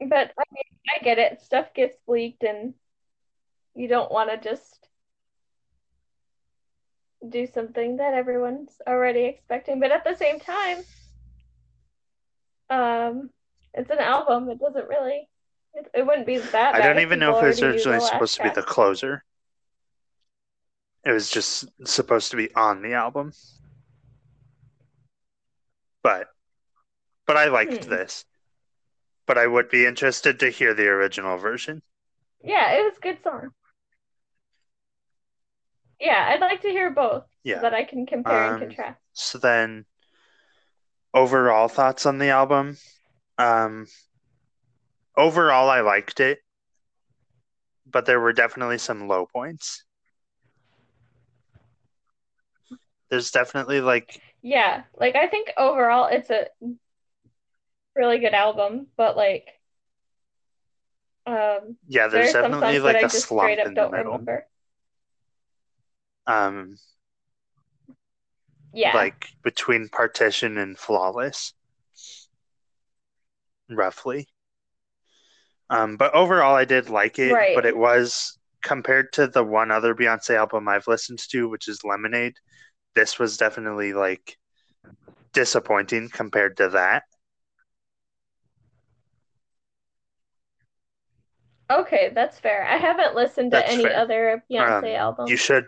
But 0.00 0.32
I 0.38 0.44
mean, 0.52 0.64
I 0.96 1.02
get 1.04 1.18
it. 1.18 1.40
Stuff 1.40 1.72
gets 1.74 1.96
leaked 2.06 2.42
and 2.42 2.74
you 3.74 3.88
don't 3.88 4.12
want 4.12 4.30
to 4.30 4.36
just 4.36 4.88
do 7.28 7.46
something 7.46 7.96
that 7.96 8.14
everyone's 8.14 8.80
already 8.86 9.24
expecting. 9.24 9.80
But 9.80 9.92
at 9.92 10.04
the 10.04 10.14
same 10.14 10.38
time, 10.40 10.84
um, 12.70 13.30
It's 13.74 13.90
an 13.90 13.98
album. 13.98 14.48
It 14.50 14.58
doesn't 14.58 14.88
really. 14.88 15.28
It, 15.74 15.90
it 15.94 16.06
wouldn't 16.06 16.26
be 16.26 16.38
that. 16.38 16.74
I 16.74 16.80
don't 16.80 16.98
even 16.98 17.18
know 17.18 17.30
if 17.30 17.42
it 17.42 17.46
was 17.46 17.62
already 17.62 17.62
knew 17.62 17.84
the 17.84 17.94
originally 17.94 18.00
supposed 18.00 18.34
to 18.36 18.42
be 18.42 18.48
the 18.50 18.62
closer. 18.62 19.24
It 21.04 21.12
was 21.12 21.30
just 21.30 21.68
supposed 21.84 22.30
to 22.30 22.38
be 22.38 22.54
on 22.54 22.80
the 22.80 22.94
album. 22.94 23.34
But 26.02 26.28
but 27.26 27.36
I 27.36 27.46
liked 27.46 27.82
Hmm. 27.82 27.90
this. 27.90 28.26
But 29.24 29.38
I 29.38 29.46
would 29.46 29.70
be 29.70 29.86
interested 29.86 30.38
to 30.40 30.50
hear 30.50 30.74
the 30.74 30.88
original 30.88 31.38
version. 31.38 31.82
Yeah, 32.44 32.72
it 32.72 32.84
was 32.84 32.96
a 32.98 33.00
good 33.00 33.22
song. 33.22 33.52
Yeah, 36.00 36.26
I'd 36.30 36.40
like 36.40 36.62
to 36.62 36.68
hear 36.70 36.90
both 36.90 37.24
Yeah. 37.44 37.56
so 37.56 37.60
that 37.60 37.74
I 37.74 37.84
can 37.84 38.06
compare 38.06 38.46
Um, 38.46 38.50
and 38.50 38.58
contrast. 38.58 39.00
So 39.12 39.38
then 39.38 39.86
overall 41.14 41.68
thoughts 41.68 42.06
on 42.06 42.18
the 42.18 42.28
album. 42.30 42.76
Um 43.38 43.86
overall 45.20 45.68
I 45.70 45.80
liked 45.80 46.20
it. 46.20 46.40
But 47.86 48.06
there 48.06 48.20
were 48.20 48.32
definitely 48.32 48.78
some 48.78 49.06
low 49.06 49.26
points. 49.26 49.84
There's 53.10 53.30
definitely 53.30 53.80
like 53.80 54.20
Yeah, 54.42 54.84
like 54.98 55.16
I 55.16 55.26
think 55.28 55.52
overall 55.56 56.06
it's 56.06 56.30
a 56.30 56.46
really 57.96 58.18
good 58.18 58.34
album, 58.34 58.86
but 58.96 59.16
like 59.16 59.46
um 61.26 61.76
yeah, 61.88 62.08
there 62.08 62.22
there's 62.22 62.32
definitely 62.32 62.78
like 62.80 62.96
I 62.96 63.02
a 63.02 63.08
just 63.08 63.26
slump 63.26 63.38
straight 63.38 63.58
up 63.58 63.66
in 63.66 63.74
the 63.74 63.88
middle. 63.88 64.12
remember. 64.12 64.46
Um 66.26 66.76
Yeah. 68.72 68.94
like 68.94 69.28
between 69.42 69.88
partition 69.88 70.56
and 70.58 70.78
flawless 70.78 71.54
roughly 73.70 74.28
um 75.70 75.96
but 75.96 76.14
overall 76.14 76.54
i 76.56 76.64
did 76.64 76.88
like 76.90 77.18
it 77.18 77.32
Right. 77.32 77.54
but 77.54 77.66
it 77.66 77.76
was 77.76 78.38
compared 78.62 79.12
to 79.12 79.26
the 79.26 79.44
one 79.44 79.70
other 79.70 79.94
beyonce 79.94 80.34
album 80.36 80.68
i've 80.68 80.86
listened 80.86 81.18
to 81.30 81.48
which 81.48 81.68
is 81.68 81.84
lemonade 81.84 82.34
this 82.94 83.18
was 83.18 83.36
definitely 83.36 83.92
like 83.92 84.36
disappointing 85.32 86.08
compared 86.10 86.56
to 86.58 86.68
that 86.70 87.04
Okay, 91.70 92.10
that's 92.14 92.38
fair. 92.38 92.64
I 92.66 92.76
haven't 92.76 93.14
listened 93.14 93.52
to 93.52 93.64
any 93.64 93.84
fair. 93.84 93.96
other 93.96 94.44
Beyonce 94.50 94.94
Um, 94.94 94.98
albums. 94.98 95.30
you 95.30 95.36
should 95.36 95.66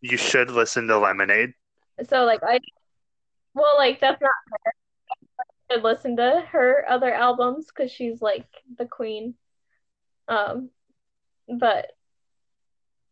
you 0.00 0.16
should 0.16 0.50
listen 0.50 0.86
to 0.88 0.98
lemonade 0.98 1.50
So 2.08 2.24
like 2.24 2.40
I 2.42 2.60
well 3.54 3.76
like 3.78 4.00
that's 4.00 4.20
not 4.20 4.30
fair. 4.64 4.72
I 5.68 5.74
should 5.74 5.82
listen 5.82 6.16
to 6.16 6.44
her 6.50 6.84
other 6.88 7.12
albums 7.12 7.66
because 7.66 7.90
she's 7.90 8.22
like 8.22 8.46
the 8.78 8.86
queen. 8.86 9.34
Um 10.28 10.70
but 11.48 11.92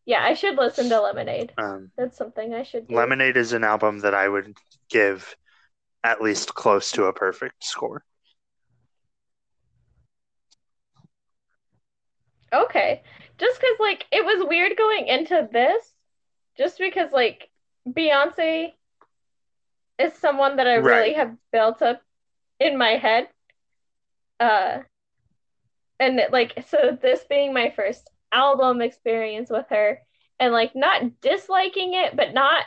yeah, 0.07 0.23
I 0.23 0.35
should 0.35 0.57
listen 0.57 0.89
to 0.91 1.01
Lemonade. 1.01 1.53
um 1.59 1.91
That's 1.97 2.17
something 2.17 2.55
I 2.55 2.63
should 2.63 2.89
do. 2.89 2.95
lemonade 2.95 3.37
is 3.37 3.53
an 3.53 3.65
album 3.65 4.01
that 4.01 4.15
i 4.15 4.29
would 4.29 4.57
give 4.91 5.35
at 6.03 6.21
least 6.21 6.55
close 6.55 6.91
to 6.93 7.05
a 7.05 7.13
perfect 7.13 7.65
score 7.65 8.05
Okay. 12.53 13.03
Just 13.39 13.61
because, 13.61 13.77
like, 13.81 14.07
it 14.13 14.25
was 14.25 14.47
weird 14.49 14.77
going 14.77 15.09
into 15.09 15.49
this, 15.53 15.93
just 16.57 16.79
because, 16.79 17.11
like, 17.13 17.51
Beyonce 17.89 18.73
is 19.99 20.13
someone 20.15 20.57
that 20.57 20.67
I 20.69 20.75
really 20.77 21.15
have 21.15 21.35
built 21.51 21.83
up 21.83 22.01
in 22.61 22.79
my 22.79 22.97
head. 22.97 23.29
Uh, 24.41 24.79
and, 26.01 26.21
like, 26.33 26.65
so 26.69 26.99
this 27.01 27.25
being 27.29 27.53
my 27.53 27.73
first 27.75 28.11
album 28.33 28.83
experience 28.83 29.51
with 29.51 29.67
her, 29.71 30.01
and, 30.41 30.53
like, 30.53 30.75
not 30.75 31.21
disliking 31.21 31.95
it, 31.95 32.17
but 32.17 32.35
not 32.35 32.65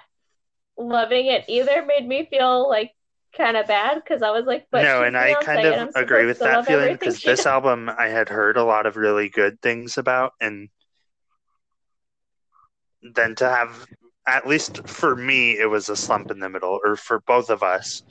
loving 0.77 1.27
it 1.27 1.45
either 1.47 1.85
made 1.85 2.07
me 2.07 2.25
feel, 2.29 2.69
like, 2.69 2.93
kind 3.35 3.57
of 3.57 3.67
bad 3.67 3.95
because 3.95 4.23
I 4.23 4.31
was 4.31 4.45
like, 4.45 4.67
but 4.71 4.83
no, 4.83 5.03
and 5.03 5.15
I 5.15 5.35
kind 5.43 5.65
of 5.65 5.95
agree 5.95 6.25
with 6.25 6.39
that 6.39 6.65
feeling 6.65 6.93
because 6.93 7.21
this 7.21 7.39
does. 7.39 7.45
album 7.45 7.89
I 7.89 8.07
had 8.07 8.29
heard 8.29 8.57
a 8.57 8.63
lot 8.63 8.85
of 8.85 8.95
really 8.95 9.29
good 9.29 9.61
things 9.61 9.97
about, 9.97 10.33
and 10.41 10.69
then 13.01 13.35
to 13.35 13.47
have, 13.47 13.85
at 14.27 14.47
least 14.47 14.87
for 14.87 15.15
me, 15.15 15.59
it 15.59 15.69
was 15.69 15.89
a 15.89 15.95
slump 15.95 16.31
in 16.31 16.39
the 16.39 16.49
middle, 16.49 16.79
or 16.83 16.95
for 16.95 17.19
both 17.27 17.49
of 17.49 17.61
us. 17.61 18.01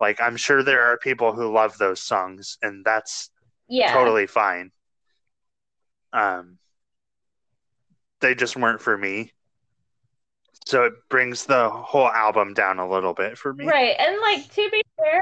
Like, 0.00 0.20
I'm 0.20 0.36
sure 0.36 0.62
there 0.62 0.82
are 0.82 0.98
people 0.98 1.32
who 1.32 1.52
love 1.52 1.78
those 1.78 2.02
songs, 2.02 2.58
and 2.62 2.84
that's 2.84 3.30
Yeah. 3.68 3.92
totally 3.92 4.26
fine. 4.26 4.72
Um, 6.12 6.58
they 8.20 8.34
just 8.34 8.56
weren't 8.56 8.80
for 8.80 8.96
me. 8.96 9.32
So 10.66 10.84
it 10.84 10.94
brings 11.10 11.44
the 11.44 11.68
whole 11.68 12.08
album 12.08 12.54
down 12.54 12.78
a 12.78 12.88
little 12.88 13.12
bit 13.12 13.36
for 13.36 13.52
me. 13.52 13.66
Right. 13.66 13.94
And 13.98 14.18
like 14.20 14.50
to 14.54 14.70
be 14.70 14.82
fair, 14.98 15.20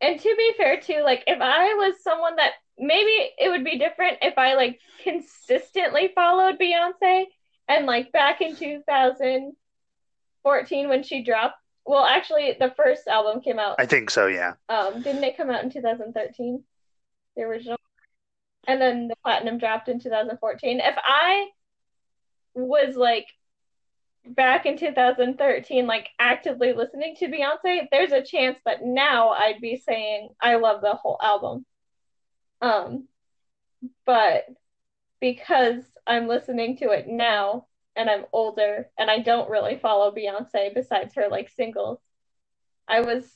and 0.00 0.20
to 0.20 0.34
be 0.36 0.52
fair 0.56 0.80
too, 0.80 1.02
like 1.02 1.24
if 1.26 1.40
I 1.40 1.74
was 1.74 2.00
someone 2.02 2.36
that 2.36 2.52
maybe 2.78 3.32
it 3.38 3.48
would 3.48 3.64
be 3.64 3.76
different 3.78 4.18
if 4.22 4.38
I 4.38 4.54
like 4.54 4.78
consistently 5.02 6.12
followed 6.14 6.60
Beyonce 6.60 7.24
and 7.68 7.86
like 7.86 8.12
back 8.12 8.40
in 8.40 8.54
2014 8.54 10.88
when 10.88 11.02
she 11.02 11.24
dropped. 11.24 11.56
Well, 11.86 12.04
actually 12.04 12.56
the 12.58 12.72
first 12.76 13.06
album 13.06 13.42
came 13.42 13.58
out 13.58 13.76
I 13.78 13.86
think 13.86 14.10
so, 14.10 14.26
yeah. 14.26 14.54
um 14.68 15.02
didn't 15.02 15.24
it 15.24 15.36
come 15.36 15.50
out 15.50 15.64
in 15.64 15.70
2013? 15.70 16.64
The 17.36 17.42
original. 17.42 17.78
And 18.66 18.80
then 18.80 19.08
the 19.08 19.16
platinum 19.22 19.58
dropped 19.58 19.88
in 19.88 20.00
2014. 20.00 20.80
If 20.80 20.96
I 21.02 21.48
was 22.54 22.96
like 22.96 23.26
back 24.26 24.64
in 24.64 24.78
2013 24.78 25.86
like 25.86 26.08
actively 26.18 26.72
listening 26.72 27.14
to 27.16 27.28
Beyonce, 27.28 27.88
there's 27.90 28.12
a 28.12 28.22
chance 28.22 28.58
that 28.64 28.82
now 28.82 29.30
I'd 29.30 29.60
be 29.60 29.76
saying 29.76 30.30
I 30.40 30.56
love 30.56 30.80
the 30.80 30.94
whole 30.94 31.18
album. 31.22 31.66
Um 32.62 33.08
but 34.06 34.46
because 35.20 35.82
I'm 36.06 36.28
listening 36.28 36.78
to 36.78 36.90
it 36.90 37.06
now 37.06 37.66
and 37.96 38.10
I'm 38.10 38.24
older 38.32 38.88
and 38.98 39.10
I 39.10 39.20
don't 39.20 39.50
really 39.50 39.76
follow 39.76 40.10
Beyonce 40.10 40.74
besides 40.74 41.14
her 41.14 41.28
like 41.30 41.48
singles, 41.48 42.00
I 42.88 43.00
was 43.00 43.26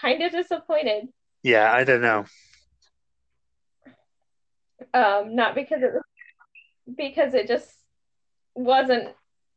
kind 0.00 0.22
of 0.22 0.32
disappointed. 0.32 1.08
Yeah, 1.42 1.72
I 1.72 1.84
don't 1.84 2.02
know. 2.02 2.24
Um, 4.94 5.34
not 5.34 5.54
because 5.54 5.82
it 5.82 5.92
was 5.92 6.02
because 6.96 7.34
it 7.34 7.46
just 7.46 7.70
wasn't 8.54 9.08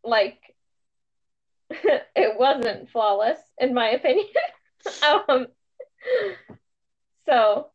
like 0.03 0.39
it 1.69 2.37
wasn't 2.37 2.89
flawless 2.89 3.39
in 3.57 3.73
my 3.73 3.89
opinion. 3.89 4.27
um, 5.27 5.47
so 7.25 7.67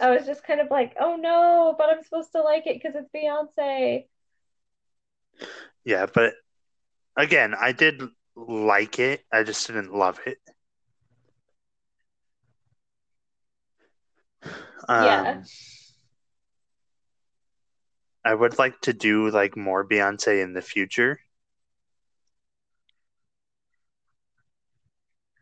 I 0.00 0.10
was 0.10 0.24
just 0.26 0.44
kind 0.44 0.60
of 0.60 0.70
like, 0.70 0.96
oh 0.98 1.16
no, 1.16 1.74
but 1.76 1.90
I'm 1.90 2.02
supposed 2.02 2.32
to 2.32 2.42
like 2.42 2.66
it 2.66 2.80
because 2.82 2.94
it's 2.94 3.10
Beyonce. 3.14 4.06
Yeah, 5.84 6.06
but 6.12 6.34
again, 7.16 7.54
I 7.58 7.72
did 7.72 8.02
like 8.36 8.98
it. 8.98 9.24
I 9.32 9.42
just 9.42 9.66
didn't 9.66 9.94
love 9.94 10.20
it. 10.26 10.38
Um, 14.88 15.04
Yeah. 15.04 15.42
I 18.24 18.34
would 18.34 18.58
like 18.58 18.80
to 18.82 18.92
do 18.92 19.30
like 19.30 19.56
more 19.56 19.86
Beyonce 19.86 20.42
in 20.42 20.52
the 20.52 20.62
future. 20.62 21.20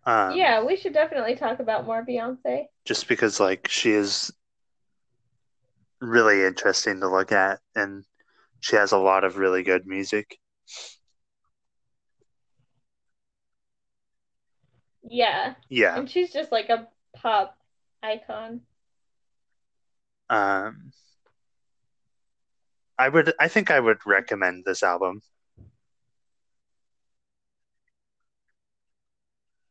Um, 0.04 0.36
yeah, 0.36 0.62
we 0.64 0.76
should 0.76 0.92
definitely 0.94 1.36
talk 1.36 1.60
about 1.60 1.84
more 1.86 2.04
Beyonce. 2.04 2.66
just 2.84 3.08
because 3.08 3.40
like 3.40 3.68
she 3.68 3.90
is 3.92 4.32
really 6.00 6.44
interesting 6.44 7.00
to 7.00 7.08
look 7.08 7.32
at 7.32 7.60
and 7.74 8.04
she 8.60 8.76
has 8.76 8.92
a 8.92 8.98
lot 8.98 9.24
of 9.24 9.36
really 9.38 9.62
good 9.62 9.86
music. 9.86 10.38
Yeah, 15.02 15.54
Yeah. 15.68 15.96
and 15.96 16.10
she's 16.10 16.32
just 16.32 16.52
like 16.52 16.68
a 16.68 16.88
pop 17.14 17.56
icon. 18.02 18.62
Um 20.30 20.92
I 22.98 23.08
would 23.08 23.32
I 23.40 23.48
think 23.48 23.70
I 23.70 23.80
would 23.80 24.06
recommend 24.06 24.64
this 24.64 24.82
album. 24.84 25.22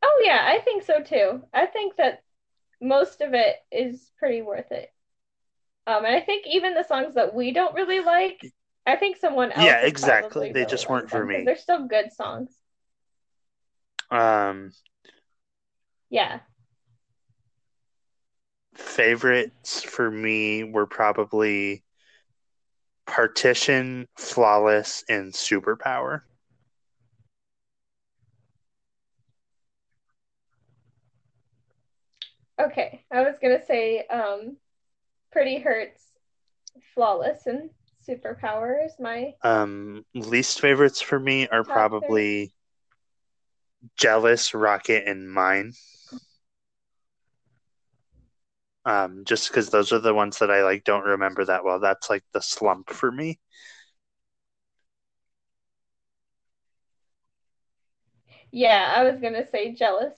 Oh 0.02 0.22
yeah, 0.26 0.44
I 0.48 0.60
think 0.62 0.84
so 0.84 1.02
too. 1.02 1.44
I 1.54 1.66
think 1.68 1.96
that 1.98 2.24
most 2.82 3.22
of 3.22 3.34
it 3.34 3.58
is 3.72 4.12
pretty 4.20 4.42
worth 4.42 4.72
it. 4.72 4.92
Um, 5.88 6.06
and 6.06 6.16
I 6.16 6.22
think 6.22 6.46
even 6.48 6.74
the 6.74 6.84
songs 6.84 7.16
that 7.16 7.34
we 7.34 7.52
don't 7.54 7.76
really 7.76 8.02
like, 8.02 8.42
I 8.88 8.96
think 8.96 9.18
someone 9.18 9.52
else 9.52 9.66
Yeah, 9.66 9.86
exactly. 9.86 10.54
They 10.54 10.66
just 10.66 10.90
weren't 10.90 11.10
for 11.10 11.26
me. 11.26 11.44
They're 11.46 11.58
still 11.58 11.88
good 11.88 12.12
songs. 12.12 12.58
Um 14.10 14.72
Yeah. 16.10 16.40
favorites 18.74 19.84
for 19.84 20.10
me 20.10 20.64
were 20.64 20.86
probably 20.86 21.84
Partition, 23.06 24.08
Flawless, 24.18 25.04
and 25.10 25.34
Superpower. 25.34 26.22
Okay, 32.60 33.04
I 33.12 33.22
was 33.22 33.36
gonna 33.42 33.64
say 33.66 34.06
um, 34.08 34.58
Pretty 35.32 35.60
Hurts, 35.60 36.04
Flawless, 36.94 37.46
and 37.46 37.70
Superpower 38.08 38.86
is 38.86 38.94
my 39.00 39.34
Um, 39.44 40.06
least 40.14 40.62
favorites 40.62 41.02
for 41.02 41.20
me 41.20 41.48
are 41.48 41.64
probably 41.64 42.54
Jealous, 43.98 44.54
Rocket, 44.54 45.08
and 45.08 45.32
Mine. 45.32 45.74
Um, 48.86 49.26
just 49.26 49.50
because 49.50 49.70
those 49.70 49.92
are 49.92 50.00
the 50.00 50.14
ones 50.14 50.40
that 50.40 50.50
I 50.52 50.64
like 50.64 50.84
don't 50.86 51.04
remember 51.06 51.44
that 51.46 51.64
well. 51.66 51.80
That's 51.80 52.10
like 52.10 52.24
the 52.34 52.42
slump 52.42 52.90
for 52.90 53.12
me. 53.12 53.40
yeah. 58.52 58.94
I 58.96 59.04
was 59.04 59.20
gonna 59.22 59.48
say 59.48 59.74
Jealous, 59.74 60.14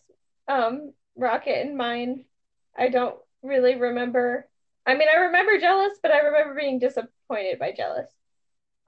um, 0.48 0.94
Rocket, 1.16 1.66
and 1.68 1.78
mine. 1.78 2.26
I 2.78 2.90
don't 2.90 3.18
really 3.44 3.76
remember. 3.76 4.49
I 4.90 4.96
mean, 4.96 5.08
I 5.08 5.20
remember 5.20 5.60
Jealous, 5.60 5.98
but 6.02 6.12
I 6.12 6.20
remember 6.20 6.56
being 6.56 6.80
disappointed 6.80 7.60
by 7.60 7.72
Jealous. 7.72 8.10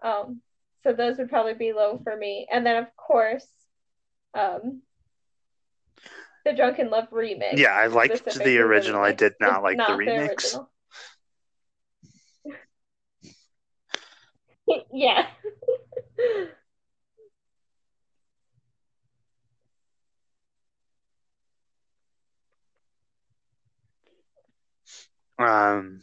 Um, 0.03 0.41
so 0.83 0.93
those 0.93 1.17
would 1.17 1.29
probably 1.29 1.53
be 1.53 1.73
low 1.73 1.99
for 2.03 2.15
me. 2.15 2.47
And 2.51 2.65
then 2.65 2.77
of 2.77 2.87
course, 2.97 3.45
um, 4.33 4.81
the 6.43 6.53
Drunk 6.53 6.79
in 6.79 6.89
Love 6.89 7.09
remix. 7.11 7.57
Yeah, 7.57 7.69
I 7.71 7.87
liked 7.87 8.25
the 8.25 8.57
original. 8.59 9.03
I 9.03 9.11
did 9.11 9.33
not 9.39 9.57
It's 9.57 9.63
like 9.63 9.77
the 9.77 9.93
remix. 9.93 10.29
original. 10.29 10.71
yeah. 14.91 15.27
Um, 25.43 25.99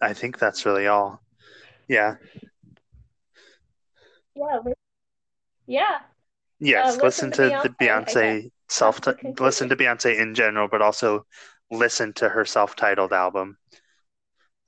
I 0.00 0.12
think 0.12 0.38
that's 0.38 0.66
really 0.66 0.86
all. 0.86 1.20
Yeah. 1.88 2.16
Yeah. 4.34 4.58
Yeah. 5.66 5.98
Yes, 6.58 6.98
Uh, 6.98 7.04
listen, 7.04 7.30
listen 7.30 7.30
to 7.30 7.50
to 7.50 7.68
the 7.68 7.84
Beyonce, 7.84 8.06
Beyonce 8.06 8.50
self 8.68 9.00
listen 9.38 9.68
to 9.68 9.76
Beyonce 9.76 10.18
in 10.18 10.34
general, 10.34 10.68
but 10.68 10.82
also 10.82 11.26
listen 11.70 12.12
to 12.14 12.28
her 12.28 12.44
self-titled 12.44 13.12
album. 13.12 13.58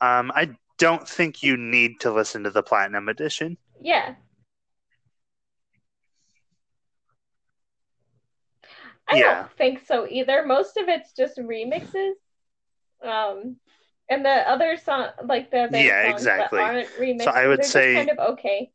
Um, 0.00 0.30
I 0.34 0.56
don't 0.78 1.08
think 1.08 1.42
you 1.42 1.56
need 1.56 2.00
to 2.00 2.12
listen 2.12 2.44
to 2.44 2.50
the 2.50 2.62
Platinum 2.62 3.08
Edition. 3.08 3.56
Yeah. 3.80 4.14
I 9.10 9.16
Yeah. 9.16 9.34
don't 9.34 9.52
think 9.52 9.86
so 9.86 10.06
either. 10.08 10.44
Most 10.44 10.76
of 10.76 10.88
it's 10.88 11.12
just 11.12 11.38
remixes. 11.38 12.12
Um, 13.02 13.56
and 14.10 14.24
the 14.24 14.48
other 14.48 14.76
song, 14.76 15.08
like 15.24 15.50
the 15.50 15.60
other 15.64 15.78
Yeah, 15.78 16.08
songs 16.10 16.20
exactly. 16.22 16.60
aren't 16.60 16.88
remixes, 16.98 17.22
So 17.24 17.30
I 17.30 17.46
would 17.46 17.64
say- 17.64 17.94
kind 17.94 18.10
of 18.10 18.18
okay. 18.34 18.70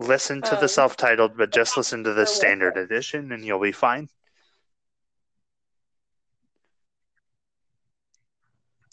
Listen 0.00 0.42
to 0.42 0.50
the 0.56 0.62
Um, 0.62 0.68
self-titled, 0.68 1.36
but 1.36 1.50
just 1.50 1.76
listen 1.76 2.04
to 2.04 2.14
the 2.14 2.24
standard 2.26 2.76
it. 2.76 2.82
edition, 2.82 3.32
and 3.32 3.44
you'll 3.44 3.58
be 3.60 3.72
fine. 3.72 4.08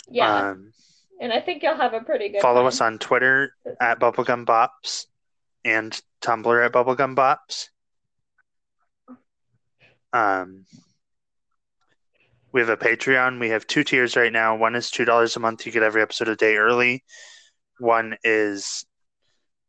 Yeah, 0.08 0.50
Um, 0.52 0.74
and 1.20 1.34
I 1.34 1.41
think 1.41 1.64
you'll 1.64 1.76
have 1.76 1.93
a 1.93 2.02
pretty 2.02 2.30
good 2.30 2.41
follow 2.41 2.62
time. 2.62 2.68
us 2.68 2.82
on 2.82 3.00
Twitter 3.00 3.56
at 3.80 4.00
Bubblegum 4.00 4.46
Bops 4.46 5.08
and 5.64 6.00
Tumblr 6.22 6.66
at 6.66 6.72
Bubblegum 6.72 7.16
Bops. 7.16 7.70
Um, 10.16 10.66
we 12.53 12.61
have 12.61 12.70
a 12.70 12.78
Patreon. 12.78 13.38
We 13.38 13.49
have 13.49 13.68
two 13.68 13.84
tiers 13.84 14.16
right 14.16 14.32
now. 14.32 14.55
One 14.55 14.76
is 14.76 14.89
two 14.89 15.03
dollars 15.03 15.36
a 15.36 15.41
month. 15.41 15.66
You 15.66 15.74
get 15.74 15.84
every 15.84 16.01
episode 16.01 16.30
a 16.30 16.38
day 16.38 16.55
early. 16.55 17.03
One 17.80 18.16
is 18.24 18.86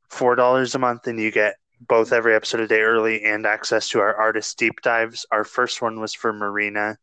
four 0.08 0.36
dollars 0.36 0.76
a 0.76 0.78
month, 0.78 1.08
and 1.08 1.18
you 1.18 1.32
get 1.32 1.56
both 1.80 2.12
every 2.12 2.36
episode 2.36 2.60
a 2.60 2.68
day 2.68 2.82
early 2.82 3.24
and 3.24 3.44
access 3.44 3.88
to 3.88 3.98
our 3.98 4.14
artist 4.14 4.56
deep 4.56 4.80
dives. 4.82 5.26
Our 5.32 5.42
first 5.42 5.82
one 5.82 6.00
was 6.00 6.14
for 6.14 6.32
Marina. 6.32 6.96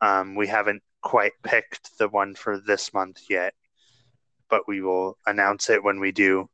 Um, 0.00 0.36
we 0.36 0.46
haven't 0.46 0.82
quite 1.02 1.32
picked 1.42 1.98
the 1.98 2.08
one 2.08 2.36
for 2.36 2.60
this 2.60 2.94
month 2.94 3.22
yet, 3.28 3.54
but 4.48 4.68
we 4.68 4.82
will 4.82 5.18
announce 5.26 5.68
it 5.68 5.82
when 5.82 5.98
we 5.98 6.12
do. 6.12 6.48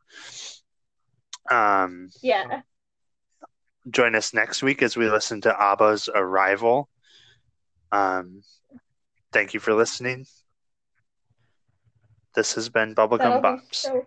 Um, 1.50 2.08
Yeah, 2.22 2.62
join 3.90 4.14
us 4.14 4.32
next 4.32 4.62
week 4.62 4.82
as 4.82 4.96
we 4.96 5.10
listen 5.10 5.40
to 5.42 5.54
ABBA's 5.58 6.08
Arrival. 6.14 6.88
Um, 7.92 8.42
thank 9.32 9.54
you 9.54 9.60
for 9.60 9.74
listening. 9.74 10.26
This 12.34 12.54
has 12.54 12.68
been 12.68 12.94
Bubblegum 12.94 13.42
Bops. 13.42 13.74
so. 13.74 14.06